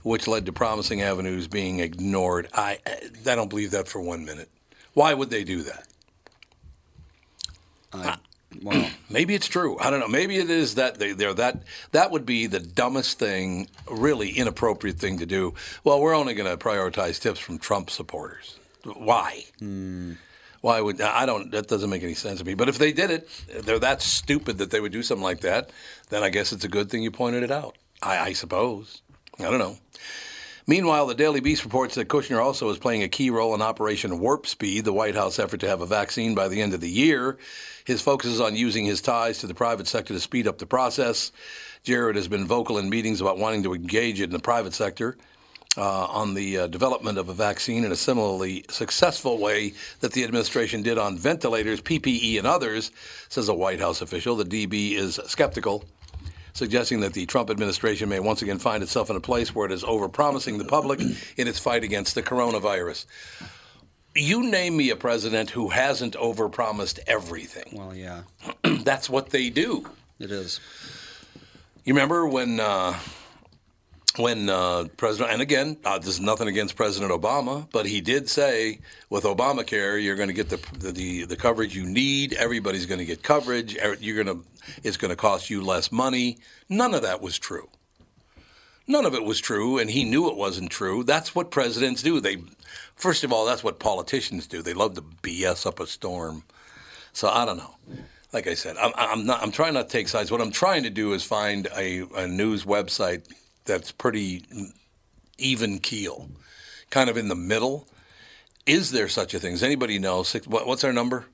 which 0.06 0.28
led 0.28 0.46
to 0.46 0.52
promising 0.52 1.02
avenues 1.02 1.48
being 1.48 1.80
ignored. 1.80 2.46
I, 2.54 2.78
I 2.86 3.34
don't 3.34 3.50
believe 3.50 3.72
that 3.72 3.88
for 3.88 4.00
one 4.00 4.24
minute. 4.24 4.48
Why 4.94 5.12
would 5.12 5.30
they 5.30 5.42
do 5.42 5.62
that? 5.62 5.88
I 7.92 8.08
uh, 8.10 8.16
Well, 8.62 8.88
Maybe 9.10 9.34
it's 9.34 9.48
true. 9.48 9.76
I 9.80 9.90
don't 9.90 9.98
know. 9.98 10.06
Maybe 10.06 10.36
it 10.36 10.48
is 10.48 10.76
that 10.76 11.00
they, 11.00 11.10
they're 11.10 11.34
that. 11.34 11.64
That 11.90 12.12
would 12.12 12.24
be 12.24 12.46
the 12.46 12.60
dumbest 12.60 13.18
thing, 13.18 13.68
really 13.90 14.30
inappropriate 14.30 14.98
thing 15.00 15.18
to 15.18 15.26
do. 15.26 15.54
Well, 15.82 16.00
we're 16.00 16.14
only 16.14 16.34
going 16.34 16.56
to 16.56 16.64
prioritize 16.64 17.20
tips 17.20 17.40
from 17.40 17.58
Trump 17.58 17.90
supporters. 17.90 18.60
Why? 18.84 19.44
Hmm. 19.58 20.12
Why 20.60 20.80
would 20.80 21.00
I 21.00 21.26
don't? 21.26 21.50
That 21.50 21.66
doesn't 21.66 21.90
make 21.90 22.04
any 22.04 22.14
sense 22.14 22.38
to 22.38 22.44
me. 22.44 22.54
But 22.54 22.68
if 22.68 22.78
they 22.78 22.92
did 22.92 23.10
it, 23.10 23.28
they're 23.64 23.80
that 23.80 24.02
stupid 24.02 24.58
that 24.58 24.70
they 24.70 24.80
would 24.80 24.92
do 24.92 25.02
something 25.02 25.22
like 25.24 25.40
that. 25.40 25.70
Then 26.10 26.22
I 26.22 26.30
guess 26.30 26.52
it's 26.52 26.64
a 26.64 26.68
good 26.68 26.90
thing 26.90 27.02
you 27.02 27.10
pointed 27.10 27.42
it 27.42 27.50
out. 27.50 27.76
I, 28.02 28.18
I 28.18 28.32
suppose. 28.32 29.02
I 29.38 29.44
don't 29.44 29.58
know. 29.58 29.76
Meanwhile, 30.68 31.06
the 31.06 31.14
Daily 31.14 31.38
Beast 31.38 31.62
reports 31.62 31.94
that 31.94 32.08
Kushner 32.08 32.42
also 32.42 32.68
is 32.70 32.78
playing 32.78 33.04
a 33.04 33.08
key 33.08 33.30
role 33.30 33.54
in 33.54 33.62
Operation 33.62 34.18
Warp 34.18 34.48
Speed, 34.48 34.84
the 34.84 34.92
White 34.92 35.14
House 35.14 35.38
effort 35.38 35.60
to 35.60 35.68
have 35.68 35.80
a 35.80 35.86
vaccine 35.86 36.34
by 36.34 36.48
the 36.48 36.60
end 36.60 36.74
of 36.74 36.80
the 36.80 36.90
year. 36.90 37.38
His 37.84 38.02
focus 38.02 38.30
is 38.32 38.40
on 38.40 38.56
using 38.56 38.84
his 38.84 39.00
ties 39.00 39.38
to 39.38 39.46
the 39.46 39.54
private 39.54 39.86
sector 39.86 40.12
to 40.12 40.18
speed 40.18 40.48
up 40.48 40.58
the 40.58 40.66
process. 40.66 41.30
Jared 41.84 42.16
has 42.16 42.26
been 42.26 42.48
vocal 42.48 42.78
in 42.78 42.90
meetings 42.90 43.20
about 43.20 43.38
wanting 43.38 43.62
to 43.62 43.74
engage 43.74 44.20
in 44.20 44.30
the 44.30 44.40
private 44.40 44.74
sector 44.74 45.16
uh, 45.76 46.06
on 46.06 46.34
the 46.34 46.58
uh, 46.58 46.66
development 46.66 47.16
of 47.16 47.28
a 47.28 47.34
vaccine 47.34 47.84
in 47.84 47.92
a 47.92 47.96
similarly 47.96 48.64
successful 48.68 49.38
way 49.38 49.72
that 50.00 50.12
the 50.12 50.24
administration 50.24 50.82
did 50.82 50.98
on 50.98 51.16
ventilators, 51.16 51.80
PPE, 51.80 52.38
and 52.38 52.46
others, 52.46 52.90
says 53.28 53.48
a 53.48 53.54
White 53.54 53.78
House 53.78 54.02
official. 54.02 54.34
The 54.34 54.44
DB 54.44 54.94
is 54.94 55.20
skeptical 55.26 55.84
suggesting 56.56 57.00
that 57.00 57.12
the 57.12 57.26
Trump 57.26 57.50
administration 57.50 58.08
may 58.08 58.18
once 58.18 58.40
again 58.42 58.58
find 58.58 58.82
itself 58.82 59.10
in 59.10 59.16
a 59.16 59.20
place 59.20 59.54
where 59.54 59.66
it 59.66 59.72
is 59.72 59.84
overpromising 59.84 60.56
the 60.58 60.64
public 60.64 61.00
in 61.36 61.46
its 61.46 61.58
fight 61.58 61.84
against 61.84 62.14
the 62.14 62.22
coronavirus. 62.22 63.04
You 64.14 64.50
name 64.50 64.76
me 64.76 64.88
a 64.88 64.96
president 64.96 65.50
who 65.50 65.68
hasn't 65.68 66.14
overpromised 66.14 66.98
everything. 67.06 67.78
well, 67.78 67.94
yeah, 67.94 68.22
That's 68.82 69.10
what 69.10 69.30
they 69.30 69.50
do. 69.50 69.86
it 70.18 70.30
is. 70.30 70.58
You 71.84 71.92
remember 71.92 72.26
when 72.26 72.58
uh, 72.58 72.98
when 74.18 74.48
uh, 74.48 74.86
President 74.96 75.32
and 75.32 75.42
again, 75.42 75.76
uh, 75.84 75.98
this 75.98 76.08
is 76.08 76.20
nothing 76.20 76.48
against 76.48 76.76
President 76.76 77.12
Obama, 77.12 77.68
but 77.72 77.86
he 77.86 78.00
did 78.00 78.28
say 78.28 78.80
with 79.10 79.24
Obamacare, 79.24 80.02
you're 80.02 80.16
going 80.16 80.28
to 80.28 80.34
get 80.34 80.48
the, 80.48 80.58
the 80.78 81.24
the 81.24 81.36
coverage 81.36 81.74
you 81.74 81.86
need. 81.86 82.32
Everybody's 82.34 82.86
going 82.86 82.98
to 82.98 83.04
get 83.04 83.22
coverage. 83.22 83.76
Er- 83.76 83.96
You're 84.00 84.22
going 84.22 84.38
to 84.38 84.46
it's 84.82 84.96
going 84.96 85.10
to 85.10 85.16
cost 85.16 85.50
you 85.50 85.62
less 85.62 85.92
money. 85.92 86.38
None 86.68 86.94
of 86.94 87.02
that 87.02 87.20
was 87.20 87.38
true. 87.38 87.68
None 88.88 89.04
of 89.04 89.14
it 89.14 89.24
was 89.24 89.40
true, 89.40 89.78
and 89.78 89.90
he 89.90 90.04
knew 90.04 90.28
it 90.28 90.36
wasn't 90.36 90.70
true. 90.70 91.02
That's 91.02 91.34
what 91.34 91.50
presidents 91.50 92.02
do. 92.02 92.20
They, 92.20 92.36
first 92.94 93.24
of 93.24 93.32
all, 93.32 93.44
that's 93.44 93.64
what 93.64 93.80
politicians 93.80 94.46
do. 94.46 94.62
They 94.62 94.74
love 94.74 94.94
to 94.94 95.02
BS 95.02 95.66
up 95.66 95.80
a 95.80 95.86
storm. 95.88 96.44
So 97.12 97.28
I 97.28 97.44
don't 97.44 97.56
know. 97.56 97.74
Like 98.32 98.46
I 98.46 98.54
said, 98.54 98.76
I'm, 98.76 98.92
I'm 98.94 99.26
not. 99.26 99.42
I'm 99.42 99.50
trying 99.52 99.74
not 99.74 99.88
to 99.88 99.92
take 99.92 100.08
sides. 100.08 100.30
What 100.30 100.40
I'm 100.40 100.50
trying 100.52 100.84
to 100.84 100.90
do 100.90 101.14
is 101.14 101.24
find 101.24 101.66
a, 101.76 102.04
a 102.16 102.28
news 102.28 102.64
website 102.64 103.24
that's 103.66 103.92
pretty 103.92 104.44
even 105.38 105.78
keel, 105.78 106.28
kind 106.90 107.10
of 107.10 107.16
in 107.16 107.28
the 107.28 107.34
middle. 107.34 107.86
Is 108.66 108.90
there 108.90 109.08
such 109.08 109.34
a 109.34 109.38
thing? 109.38 109.52
Does 109.52 109.62
anybody 109.62 109.98
know? 109.98 110.22
Six, 110.22 110.46
what, 110.46 110.66
what's 110.66 110.82
our 110.84 110.92
number? 110.92 111.26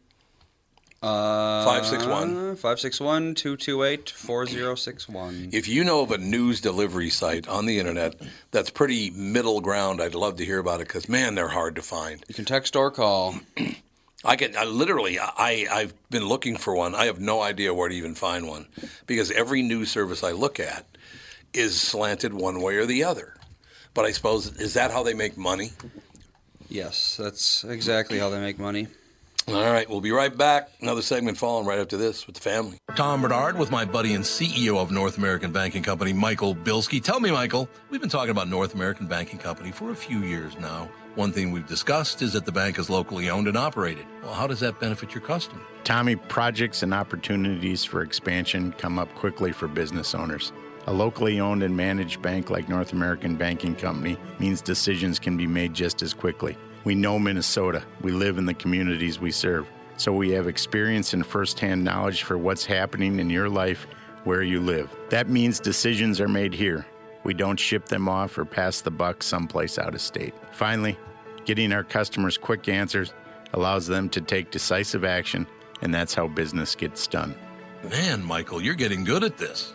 Uh, 1.02 1.64
561? 1.64 2.56
561 2.56 3.34
228 3.34 4.10
4061. 4.10 5.48
If 5.52 5.66
you 5.66 5.82
know 5.82 6.02
of 6.02 6.12
a 6.12 6.18
news 6.18 6.60
delivery 6.60 7.10
site 7.10 7.48
on 7.48 7.66
the 7.66 7.80
internet 7.80 8.14
that's 8.52 8.70
pretty 8.70 9.10
middle 9.10 9.60
ground, 9.60 10.00
I'd 10.00 10.14
love 10.14 10.36
to 10.36 10.44
hear 10.44 10.58
about 10.58 10.80
it 10.80 10.86
because 10.86 11.08
man, 11.08 11.34
they're 11.34 11.48
hard 11.48 11.74
to 11.74 11.82
find. 11.82 12.24
You 12.28 12.36
can 12.36 12.44
text 12.44 12.76
or 12.76 12.92
call. 12.92 13.34
I 14.24 14.36
get 14.36 14.56
I 14.56 14.64
literally 14.64 15.18
I 15.18 15.66
I've 15.68 15.94
been 16.08 16.26
looking 16.26 16.56
for 16.56 16.76
one. 16.76 16.94
I 16.94 17.06
have 17.06 17.18
no 17.18 17.40
idea 17.40 17.74
where 17.74 17.88
to 17.88 17.94
even 17.94 18.14
find 18.14 18.46
one 18.46 18.66
because 19.06 19.32
every 19.32 19.62
news 19.62 19.90
service 19.90 20.22
I 20.22 20.30
look 20.30 20.60
at 20.60 20.86
is 21.54 21.80
slanted 21.80 22.32
one 22.34 22.60
way 22.60 22.76
or 22.76 22.86
the 22.86 23.04
other. 23.04 23.34
But 23.94 24.04
I 24.04 24.12
suppose 24.12 24.58
is 24.58 24.74
that 24.74 24.90
how 24.90 25.02
they 25.02 25.14
make 25.14 25.36
money? 25.36 25.70
Yes, 26.68 27.16
that's 27.16 27.64
exactly 27.64 28.18
how 28.18 28.30
they 28.30 28.40
make 28.40 28.58
money. 28.58 28.86
All 29.48 29.54
right, 29.54 29.90
we'll 29.90 30.00
be 30.00 30.12
right 30.12 30.34
back. 30.34 30.70
Another 30.80 31.02
segment 31.02 31.36
following 31.36 31.66
right 31.66 31.80
after 31.80 31.96
this 31.96 32.26
with 32.26 32.36
the 32.36 32.40
family. 32.40 32.78
Tom 32.94 33.22
Bernard 33.22 33.58
with 33.58 33.72
my 33.72 33.84
buddy 33.84 34.14
and 34.14 34.22
CEO 34.22 34.76
of 34.76 34.92
North 34.92 35.18
American 35.18 35.50
Banking 35.50 35.82
Company, 35.82 36.12
Michael 36.12 36.54
Bilski. 36.54 37.02
Tell 37.02 37.18
me, 37.18 37.32
Michael, 37.32 37.68
we've 37.90 38.00
been 38.00 38.08
talking 38.08 38.30
about 38.30 38.48
North 38.48 38.74
American 38.74 39.08
Banking 39.08 39.40
Company 39.40 39.72
for 39.72 39.90
a 39.90 39.96
few 39.96 40.20
years 40.20 40.56
now. 40.60 40.88
One 41.16 41.32
thing 41.32 41.50
we've 41.50 41.66
discussed 41.66 42.22
is 42.22 42.32
that 42.34 42.46
the 42.46 42.52
bank 42.52 42.78
is 42.78 42.88
locally 42.88 43.28
owned 43.30 43.48
and 43.48 43.56
operated. 43.56 44.06
Well, 44.22 44.32
how 44.32 44.46
does 44.46 44.60
that 44.60 44.78
benefit 44.78 45.12
your 45.12 45.22
customer? 45.22 45.60
Tommy, 45.82 46.14
projects 46.14 46.84
and 46.84 46.94
opportunities 46.94 47.84
for 47.84 48.02
expansion 48.02 48.72
come 48.78 48.98
up 48.98 49.12
quickly 49.16 49.50
for 49.50 49.66
business 49.66 50.14
owners. 50.14 50.52
A 50.86 50.92
locally 50.92 51.38
owned 51.38 51.62
and 51.62 51.76
managed 51.76 52.22
bank 52.22 52.50
like 52.50 52.68
North 52.68 52.92
American 52.92 53.36
Banking 53.36 53.76
Company 53.76 54.16
means 54.40 54.60
decisions 54.60 55.18
can 55.18 55.36
be 55.36 55.46
made 55.46 55.74
just 55.74 56.02
as 56.02 56.12
quickly. 56.12 56.56
We 56.84 56.96
know 56.96 57.18
Minnesota. 57.20 57.84
We 58.00 58.10
live 58.10 58.36
in 58.36 58.46
the 58.46 58.54
communities 58.54 59.20
we 59.20 59.30
serve. 59.30 59.68
So 59.96 60.12
we 60.12 60.30
have 60.32 60.48
experience 60.48 61.14
and 61.14 61.24
firsthand 61.24 61.84
knowledge 61.84 62.24
for 62.24 62.36
what's 62.36 62.64
happening 62.64 63.20
in 63.20 63.30
your 63.30 63.48
life 63.48 63.86
where 64.24 64.42
you 64.42 64.60
live. 64.60 64.90
That 65.10 65.28
means 65.28 65.60
decisions 65.60 66.20
are 66.20 66.28
made 66.28 66.52
here. 66.52 66.84
We 67.22 67.34
don't 67.34 67.60
ship 67.60 67.86
them 67.86 68.08
off 68.08 68.36
or 68.36 68.44
pass 68.44 68.80
the 68.80 68.90
buck 68.90 69.22
someplace 69.22 69.78
out 69.78 69.94
of 69.94 70.00
state. 70.00 70.34
Finally, 70.50 70.98
getting 71.44 71.72
our 71.72 71.84
customers 71.84 72.36
quick 72.36 72.68
answers 72.68 73.14
allows 73.52 73.86
them 73.86 74.08
to 74.08 74.20
take 74.20 74.50
decisive 74.50 75.04
action, 75.04 75.46
and 75.82 75.94
that's 75.94 76.14
how 76.14 76.26
business 76.26 76.74
gets 76.74 77.06
done. 77.06 77.36
Man, 77.88 78.24
Michael, 78.24 78.60
you're 78.60 78.74
getting 78.74 79.04
good 79.04 79.22
at 79.22 79.36
this. 79.36 79.74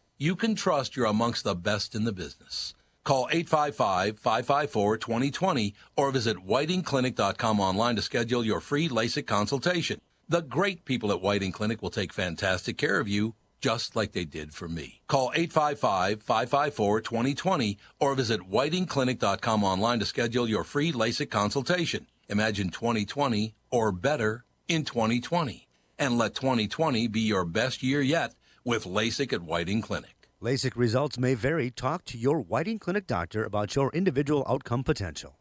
you 0.21 0.35
can 0.35 0.53
trust 0.53 0.95
you're 0.95 1.07
amongst 1.07 1.43
the 1.43 1.55
best 1.55 1.95
in 1.95 2.03
the 2.03 2.11
business. 2.11 2.75
Call 3.03 3.27
855-554-2020 3.33 5.73
or 5.97 6.11
visit 6.11 6.45
whitingclinic.com 6.45 7.59
online 7.59 7.95
to 7.95 8.03
schedule 8.03 8.45
your 8.45 8.59
free 8.59 8.87
LASIK 8.87 9.25
consultation. 9.25 9.99
The 10.29 10.43
great 10.43 10.85
people 10.85 11.11
at 11.11 11.21
Whiting 11.21 11.51
Clinic 11.51 11.81
will 11.81 11.89
take 11.89 12.13
fantastic 12.13 12.77
care 12.77 12.99
of 12.99 13.07
you, 13.07 13.33
just 13.61 13.95
like 13.95 14.11
they 14.11 14.25
did 14.25 14.53
for 14.53 14.69
me. 14.69 15.01
Call 15.07 15.31
855-554-2020 15.35 17.77
or 17.99 18.13
visit 18.13 18.41
whitingclinic.com 18.41 19.63
online 19.63 19.97
to 19.97 20.05
schedule 20.05 20.47
your 20.47 20.63
free 20.63 20.91
LASIK 20.91 21.31
consultation. 21.31 22.05
Imagine 22.29 22.69
2020 22.69 23.55
or 23.71 23.91
better 23.91 24.45
in 24.67 24.85
2020. 24.85 25.67
And 25.97 26.19
let 26.19 26.35
2020 26.35 27.07
be 27.07 27.21
your 27.21 27.43
best 27.43 27.81
year 27.81 28.03
yet 28.03 28.35
with 28.63 28.85
LASIK 28.85 29.33
at 29.33 29.41
Whiting 29.41 29.81
Clinic. 29.81 30.29
LASIK 30.41 30.75
results 30.75 31.17
may 31.17 31.33
vary. 31.33 31.69
Talk 31.69 32.05
to 32.05 32.17
your 32.17 32.39
Whiting 32.39 32.79
Clinic 32.79 33.07
doctor 33.07 33.43
about 33.43 33.75
your 33.75 33.91
individual 33.93 34.45
outcome 34.47 34.83
potential. 34.83 35.37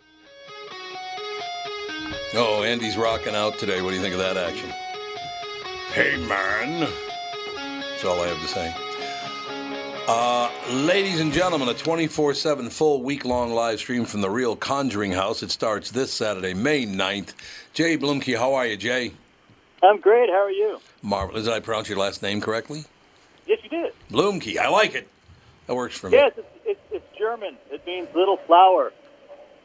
Oh, 2.34 2.62
Andy's 2.62 2.96
rocking 2.96 3.34
out 3.34 3.58
today. 3.58 3.82
What 3.82 3.90
do 3.90 3.96
you 3.96 4.02
think 4.02 4.14
of 4.14 4.20
that 4.20 4.36
action? 4.36 4.68
Hey, 5.92 6.16
man. 6.28 6.88
That's 7.90 8.04
all 8.04 8.20
I 8.20 8.28
have 8.28 8.40
to 8.40 8.48
say. 8.48 8.74
Uh, 10.06 10.50
ladies 10.70 11.20
and 11.20 11.32
gentlemen, 11.32 11.68
a 11.68 11.74
24 11.74 12.34
7 12.34 12.70
full 12.70 13.02
week 13.02 13.24
long 13.24 13.52
live 13.52 13.78
stream 13.78 14.04
from 14.04 14.20
the 14.20 14.30
Real 14.30 14.56
Conjuring 14.56 15.12
House. 15.12 15.42
It 15.42 15.50
starts 15.50 15.90
this 15.90 16.12
Saturday, 16.12 16.54
May 16.54 16.84
9th. 16.86 17.34
Jay 17.74 17.96
Bluemke, 17.96 18.36
how 18.36 18.54
are 18.54 18.66
you, 18.66 18.76
Jay? 18.76 19.12
I'm 19.82 20.00
great. 20.00 20.28
How 20.28 20.44
are 20.44 20.50
you? 20.50 20.78
Marvelous. 21.02 21.44
Did 21.44 21.52
I 21.52 21.60
pronounce 21.60 21.88
your 21.88 21.98
last 21.98 22.22
name 22.22 22.40
correctly? 22.40 22.84
Yes, 23.50 23.60
you 23.64 23.70
did. 23.70 23.94
Bluemke. 24.12 24.58
I 24.58 24.70
like 24.70 24.94
it. 24.94 25.08
That 25.66 25.76
works 25.76 25.98
for 25.98 26.10
me. 26.10 26.18
Yes, 26.18 26.32
it's, 26.38 26.48
it's, 26.64 26.80
it's 26.92 27.06
German. 27.18 27.58
It 27.70 27.82
means 27.86 28.08
little 28.14 28.38
flower. 28.46 28.92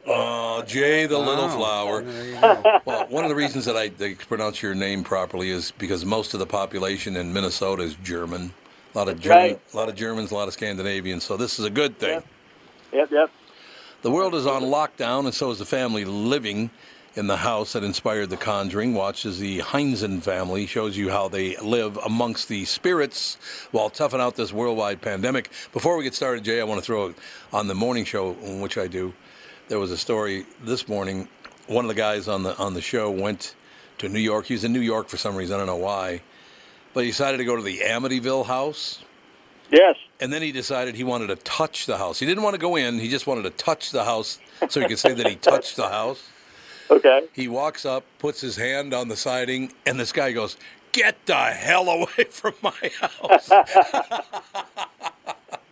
Oh, 0.08 0.62
Jay 0.62 1.06
the 1.06 1.18
Little 1.18 1.48
Wow. 1.48 1.56
Flower. 1.56 2.02
There 2.02 2.26
you 2.26 2.40
go. 2.40 2.80
Well, 2.86 3.06
one 3.08 3.24
of 3.24 3.30
the 3.30 3.36
reasons 3.36 3.64
that 3.66 3.76
I 3.76 3.88
they 3.88 4.14
pronounce 4.14 4.62
your 4.62 4.74
name 4.74 5.04
properly 5.04 5.50
is 5.50 5.72
because 5.72 6.04
most 6.04 6.34
of 6.34 6.40
the 6.40 6.46
population 6.46 7.16
in 7.16 7.32
Minnesota 7.32 7.82
is 7.84 7.96
German. 7.96 8.52
A 8.94 8.98
lot 8.98 9.08
of 9.08 9.16
That's 9.16 9.24
German, 9.24 9.40
right. 9.40 9.60
a 9.74 9.76
lot 9.76 9.88
of 9.88 9.96
Germans, 9.96 10.32
a 10.32 10.34
lot 10.34 10.48
of 10.48 10.54
Scandinavians. 10.54 11.24
So 11.24 11.36
this 11.36 11.58
is 11.58 11.64
a 11.64 11.70
good 11.70 11.98
thing. 11.98 12.10
Yep. 12.14 12.26
Yep, 12.92 13.10
yep. 13.12 13.30
The 14.02 14.10
world 14.12 14.34
is 14.36 14.46
on 14.46 14.62
lockdown, 14.62 15.26
and 15.26 15.34
so 15.34 15.50
is 15.50 15.58
the 15.58 15.66
family 15.66 16.04
living 16.04 16.70
in 17.16 17.26
the 17.26 17.38
house 17.38 17.72
that 17.72 17.82
inspired 17.82 18.28
The 18.28 18.36
Conjuring. 18.36 18.92
Watches 18.92 19.38
the 19.38 19.60
Heinzen 19.60 20.22
family, 20.22 20.66
shows 20.66 20.96
you 20.96 21.10
how 21.10 21.28
they 21.28 21.56
live 21.56 21.96
amongst 22.04 22.48
the 22.48 22.66
spirits 22.66 23.38
while 23.72 23.88
toughing 23.88 24.20
out 24.20 24.36
this 24.36 24.52
worldwide 24.52 25.00
pandemic. 25.00 25.50
Before 25.72 25.96
we 25.96 26.04
get 26.04 26.14
started, 26.14 26.44
Jay, 26.44 26.60
I 26.60 26.64
want 26.64 26.78
to 26.78 26.84
throw 26.84 27.14
on 27.52 27.66
the 27.68 27.74
morning 27.74 28.04
show, 28.04 28.32
which 28.60 28.76
I 28.76 28.86
do. 28.86 29.14
There 29.68 29.78
was 29.78 29.90
a 29.90 29.96
story 29.96 30.44
this 30.62 30.86
morning. 30.88 31.26
One 31.66 31.84
of 31.84 31.88
the 31.88 31.94
guys 31.94 32.28
on 32.28 32.42
the 32.42 32.56
on 32.58 32.74
the 32.74 32.82
show 32.82 33.10
went 33.10 33.56
to 33.98 34.08
New 34.08 34.20
York. 34.20 34.46
He 34.46 34.54
was 34.54 34.62
in 34.62 34.72
New 34.72 34.80
York 34.80 35.08
for 35.08 35.16
some 35.16 35.34
reason. 35.34 35.54
I 35.54 35.58
don't 35.58 35.66
know 35.66 35.76
why, 35.76 36.20
but 36.92 37.02
he 37.04 37.10
decided 37.10 37.38
to 37.38 37.44
go 37.44 37.56
to 37.56 37.62
the 37.62 37.78
Amityville 37.78 38.46
house. 38.46 39.02
Yes. 39.72 39.96
And 40.20 40.32
then 40.32 40.42
he 40.42 40.52
decided 40.52 40.94
he 40.94 41.02
wanted 41.02 41.26
to 41.28 41.36
touch 41.36 41.86
the 41.86 41.98
house. 41.98 42.20
He 42.20 42.26
didn't 42.26 42.44
want 42.44 42.54
to 42.54 42.60
go 42.60 42.76
in. 42.76 43.00
He 43.00 43.08
just 43.08 43.26
wanted 43.26 43.42
to 43.42 43.50
touch 43.50 43.90
the 43.90 44.04
house 44.04 44.38
so 44.68 44.80
he 44.80 44.86
could 44.86 44.98
say 44.98 45.12
that 45.12 45.26
he 45.26 45.34
touched 45.34 45.74
the 45.76 45.88
house. 45.88 46.22
Okay. 46.90 47.26
He 47.32 47.48
walks 47.48 47.84
up, 47.84 48.04
puts 48.18 48.40
his 48.40 48.56
hand 48.56 48.94
on 48.94 49.08
the 49.08 49.16
siding, 49.16 49.72
and 49.84 49.98
this 49.98 50.12
guy 50.12 50.32
goes, 50.32 50.56
"Get 50.92 51.26
the 51.26 51.34
hell 51.34 51.88
away 51.88 52.24
from 52.30 52.54
my 52.62 52.90
house!" 53.00 53.50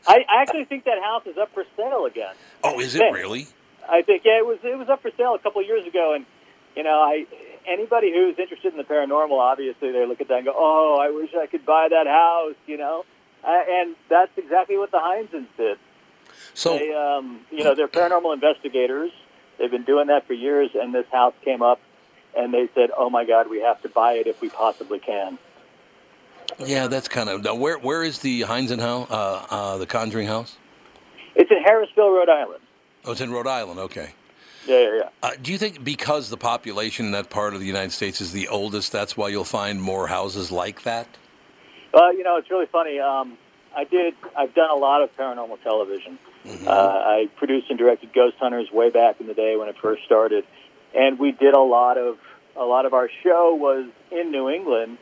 I 0.07 0.19
I 0.29 0.43
actually 0.43 0.65
think 0.65 0.85
that 0.85 1.01
house 1.03 1.27
is 1.27 1.39
up 1.39 1.53
for 1.55 1.65
sale 1.77 2.05
again. 2.07 2.35
oh, 2.63 2.81
is 2.81 2.95
it 2.95 3.05
really? 3.13 3.49
I 3.89 4.03
think 4.03 4.23
yeah, 4.25 4.39
it 4.39 4.47
was 4.47 4.59
it 4.63 4.79
was 4.79 4.89
up 4.89 5.03
for 5.03 5.11
sale 5.17 5.35
a 5.35 5.39
couple 5.39 5.61
of 5.61 5.67
years 5.67 5.87
ago, 5.87 6.15
and 6.15 6.27
you 6.77 6.83
know, 6.83 7.01
I 7.01 7.27
anybody 7.67 8.13
who's 8.13 8.39
interested 8.39 8.73
in 8.73 8.79
the 8.79 8.85
paranormal, 8.85 9.39
obviously 9.39 9.93
they 9.93 10.07
look 10.07 10.21
at 10.21 10.29
that 10.29 10.39
and 10.39 10.47
go, 10.47 10.55
"Oh, 10.55 10.99
I 11.01 11.11
wish 11.11 11.31
I 11.35 11.47
could 11.47 11.65
buy 11.65 11.89
that 11.91 12.07
house," 12.07 12.57
you 12.67 12.77
know, 12.77 13.05
uh, 13.45 13.63
and 13.69 13.95
that's 14.09 14.37
exactly 14.37 14.77
what 14.77 14.91
the 14.91 14.99
Heinzens 14.99 15.47
did. 15.57 15.79
So, 16.53 16.79
They, 16.79 16.93
um, 16.93 17.41
you 17.51 17.65
know, 17.65 17.75
they're 17.75 17.89
paranormal 17.89 18.35
investigators. 18.35 19.13
They've 19.59 19.71
been 19.71 19.85
doing 19.85 20.09
that 20.09 20.27
for 20.27 20.33
years, 20.33 20.71
and 20.75 20.95
this 20.95 21.07
house 21.13 21.35
came 21.45 21.63
up, 21.63 21.81
and 22.37 22.53
they 22.53 22.69
said, 22.75 22.91
"Oh 22.97 23.11
my 23.11 23.25
God, 23.25 23.49
we 23.49 23.61
have 23.61 23.81
to 23.83 23.89
buy 23.89 24.15
it 24.15 24.27
if 24.27 24.41
we 24.41 24.49
possibly 24.49 24.99
can." 24.99 25.39
yeah, 26.59 26.87
that's 26.87 27.09
kind 27.09 27.29
of 27.29 27.43
now. 27.43 27.55
Where 27.55 27.79
where 27.79 28.03
is 28.03 28.19
the 28.21 28.43
Heinzen 28.43 28.81
house? 28.81 29.11
Uh, 29.11 29.47
uh, 29.51 29.79
the 29.79 29.87
Conjuring 29.87 30.27
house? 30.27 30.57
It's 31.35 31.51
in 31.51 31.63
Harrisville, 31.63 32.15
Rhode 32.15 32.29
Island. 32.29 32.63
Oh, 33.05 33.13
it's 33.13 33.21
in 33.21 33.31
Rhode 33.31 33.47
Island. 33.47 33.81
Okay. 33.81 34.11
Yeah, 34.67 34.81
yeah, 34.81 34.97
yeah. 34.97 35.09
Uh, 35.23 35.33
do 35.43 35.53
you 35.53 35.59
think 35.59 35.85
because 35.85 36.31
the 36.31 36.37
population 36.37 37.07
in 37.07 37.13
that 37.13 37.29
part 37.29 37.55
of 37.55 37.61
the 37.61 37.67
United 37.67 37.93
States 37.93 38.21
is 38.21 38.33
the 38.33 38.49
oldest, 38.49 38.93
that's 38.93 39.17
why 39.17 39.29
you'll 39.29 39.45
find 39.45 39.83
more 39.83 40.07
houses 40.07 40.51
like 40.51 40.85
that? 40.85 41.07
Well, 41.93 42.17
you 42.17 42.23
know, 42.25 42.39
it's 42.39 42.51
really 42.51 42.67
funny. 42.67 42.99
Um, 42.99 43.37
I 43.77 43.85
did. 43.85 44.15
I've 44.37 44.55
done 44.55 44.71
a 44.71 44.75
lot 44.75 45.03
of 45.03 45.15
paranormal 45.17 45.63
television. 45.63 46.19
Uh, 46.45 46.71
I 46.71 47.29
produced 47.37 47.71
and 47.71 47.79
directed 47.79 48.13
Ghost 48.13 48.37
Hunters 48.39 48.71
way 48.71 48.91
back 48.91 49.21
in 49.21 49.27
the 49.27 49.35
day 49.35 49.57
when 49.57 49.69
it 49.69 49.77
first 49.81 50.05
started, 50.05 50.45
and 50.95 51.19
we 51.19 51.33
did 51.33 51.55
a 51.55 51.61
lot 51.61 51.97
of 51.97 52.19
a 52.57 52.65
lot 52.65 52.87
of 52.87 52.93
our 52.93 53.09
show 53.23 53.55
was 53.55 53.89
in 54.13 54.31
New 54.31 54.51
England, 54.51 54.99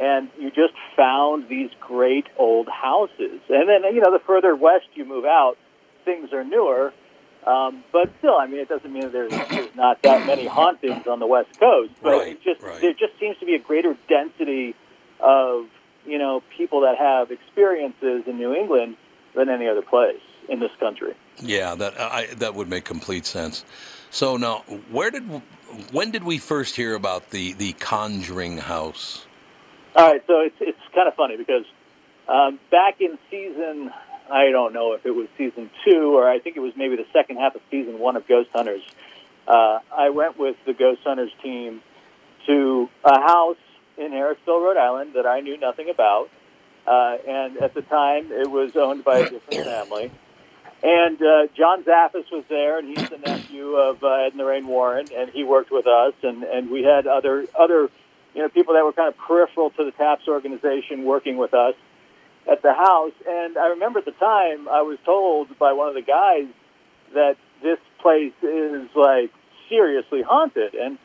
and 0.00 0.30
you 0.38 0.48
just 0.50 0.72
found 0.96 1.48
these 1.48 1.70
great 1.80 2.26
old 2.38 2.68
houses. 2.68 3.40
And 3.48 3.68
then 3.68 3.84
you 3.94 4.00
know, 4.00 4.10
the 4.10 4.22
further 4.26 4.56
west 4.56 4.86
you 4.94 5.04
move 5.04 5.24
out, 5.26 5.56
things 6.04 6.32
are 6.32 6.44
newer. 6.44 6.92
Um, 7.46 7.84
but 7.92 8.10
still, 8.18 8.34
I 8.36 8.46
mean, 8.46 8.58
it 8.58 8.68
doesn't 8.68 8.92
mean 8.92 9.02
that 9.02 9.12
there's, 9.12 9.30
there's 9.30 9.76
not 9.76 10.02
that 10.02 10.26
many 10.26 10.46
hauntings 10.46 11.06
on 11.06 11.20
the 11.20 11.28
West 11.28 11.60
Coast. 11.60 11.92
But 12.02 12.10
Right, 12.10 12.28
it 12.32 12.42
just 12.42 12.60
right. 12.62 12.80
there 12.80 12.92
just 12.92 13.20
seems 13.20 13.38
to 13.38 13.46
be 13.46 13.54
a 13.54 13.60
greater 13.60 13.96
density 14.08 14.74
of 15.20 15.66
you 16.06 16.18
know 16.18 16.42
people 16.56 16.80
that 16.80 16.96
have 16.98 17.30
experiences 17.30 18.22
in 18.26 18.38
New 18.38 18.54
England 18.54 18.96
than 19.34 19.50
any 19.50 19.68
other 19.68 19.82
place 19.82 20.22
in 20.48 20.60
this 20.60 20.70
country. 20.78 21.14
Yeah, 21.38 21.74
that 21.74 21.98
I, 22.00 22.26
that 22.36 22.54
would 22.54 22.68
make 22.68 22.84
complete 22.84 23.26
sense. 23.26 23.64
So 24.10 24.36
now, 24.36 24.64
where 24.90 25.10
did 25.10 25.22
when 25.92 26.10
did 26.10 26.24
we 26.24 26.38
first 26.38 26.76
hear 26.76 26.94
about 26.94 27.30
the 27.30 27.52
the 27.54 27.72
Conjuring 27.74 28.58
house? 28.58 29.26
All 29.94 30.10
right, 30.10 30.22
so 30.26 30.40
it's 30.40 30.56
it's 30.60 30.78
kind 30.94 31.08
of 31.08 31.14
funny 31.14 31.36
because 31.36 31.64
um, 32.28 32.58
back 32.70 33.00
in 33.00 33.18
season, 33.30 33.90
I 34.30 34.50
don't 34.50 34.72
know 34.72 34.94
if 34.94 35.06
it 35.06 35.10
was 35.10 35.28
season 35.38 35.70
two 35.84 36.16
or 36.16 36.28
I 36.28 36.38
think 36.38 36.56
it 36.56 36.60
was 36.60 36.72
maybe 36.76 36.96
the 36.96 37.06
second 37.12 37.36
half 37.36 37.54
of 37.54 37.60
season 37.70 37.98
one 37.98 38.16
of 38.16 38.26
Ghost 38.26 38.50
Hunters. 38.52 38.82
Uh, 39.46 39.78
I 39.96 40.10
went 40.10 40.38
with 40.38 40.56
the 40.66 40.72
Ghost 40.72 41.00
Hunters 41.04 41.30
team 41.42 41.80
to 42.46 42.88
a 43.04 43.20
house 43.20 43.56
in 43.96 44.10
Harrisville, 44.12 44.62
Rhode 44.62 44.76
Island 44.76 45.12
that 45.14 45.26
I 45.26 45.40
knew 45.40 45.56
nothing 45.56 45.88
about, 45.88 46.28
uh, 46.86 47.16
and 47.26 47.56
at 47.58 47.74
the 47.74 47.82
time 47.82 48.32
it 48.32 48.50
was 48.50 48.76
owned 48.76 49.04
by 49.04 49.18
a 49.18 49.30
different 49.30 49.64
family. 49.64 50.10
And 50.82 51.20
uh, 51.22 51.46
John 51.56 51.84
Zaffis 51.84 52.30
was 52.30 52.44
there, 52.48 52.78
and 52.78 52.88
he's 52.88 53.08
the 53.08 53.18
nephew 53.18 53.76
of 53.76 54.04
uh, 54.04 54.08
Ed 54.08 54.32
and 54.32 54.36
Lorraine 54.36 54.66
Warren, 54.66 55.06
and 55.14 55.30
he 55.30 55.42
worked 55.42 55.70
with 55.70 55.86
us, 55.86 56.12
and, 56.22 56.42
and 56.44 56.70
we 56.70 56.82
had 56.82 57.06
other 57.06 57.46
other 57.58 57.90
you 58.34 58.42
know 58.42 58.48
people 58.48 58.74
that 58.74 58.84
were 58.84 58.92
kind 58.92 59.08
of 59.08 59.16
peripheral 59.16 59.70
to 59.70 59.84
the 59.84 59.92
TAPS 59.92 60.28
organization 60.28 61.04
working 61.04 61.38
with 61.38 61.54
us 61.54 61.74
at 62.50 62.62
the 62.62 62.74
house. 62.74 63.14
And 63.26 63.56
I 63.56 63.68
remember 63.68 64.00
at 64.00 64.04
the 64.04 64.12
time 64.12 64.68
I 64.68 64.82
was 64.82 64.98
told 65.04 65.58
by 65.58 65.72
one 65.72 65.88
of 65.88 65.94
the 65.94 66.02
guys 66.02 66.46
that 67.14 67.36
this 67.62 67.78
place 68.00 68.34
is 68.42 68.88
like 68.94 69.32
seriously 69.68 70.22
haunted, 70.22 70.74
and 70.74 70.98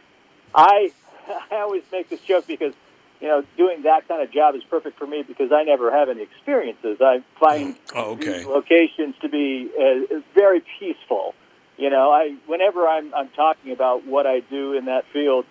I 0.54 0.92
I 1.52 1.56
always 1.58 1.84
make 1.92 2.10
this 2.10 2.22
joke 2.22 2.46
because 2.46 2.74
you 3.22 3.28
know 3.28 3.44
doing 3.56 3.84
that 3.84 4.08
kind 4.08 4.22
of 4.22 4.32
job 4.34 4.56
is 4.56 4.64
perfect 4.70 4.98
for 4.98 5.08
me 5.08 5.24
because 5.26 5.52
I 5.52 5.64
never 5.64 5.92
have 5.92 6.10
any 6.10 6.24
experiences. 6.24 6.98
I 7.02 7.24
find 7.40 7.76
Oh, 7.94 8.12
okay. 8.14 8.44
locations 8.46 9.16
to 9.22 9.30
be 9.30 9.70
uh, 9.78 10.20
very 10.34 10.62
peaceful. 10.80 11.36
You 11.78 11.90
know, 11.90 12.12
I 12.12 12.36
whenever 12.48 12.88
I'm 12.88 13.14
I'm 13.14 13.30
talking 13.30 13.72
about 13.72 14.06
what 14.06 14.26
I 14.26 14.40
do 14.42 14.74
in 14.74 14.86
that 14.86 15.06
field, 15.14 15.46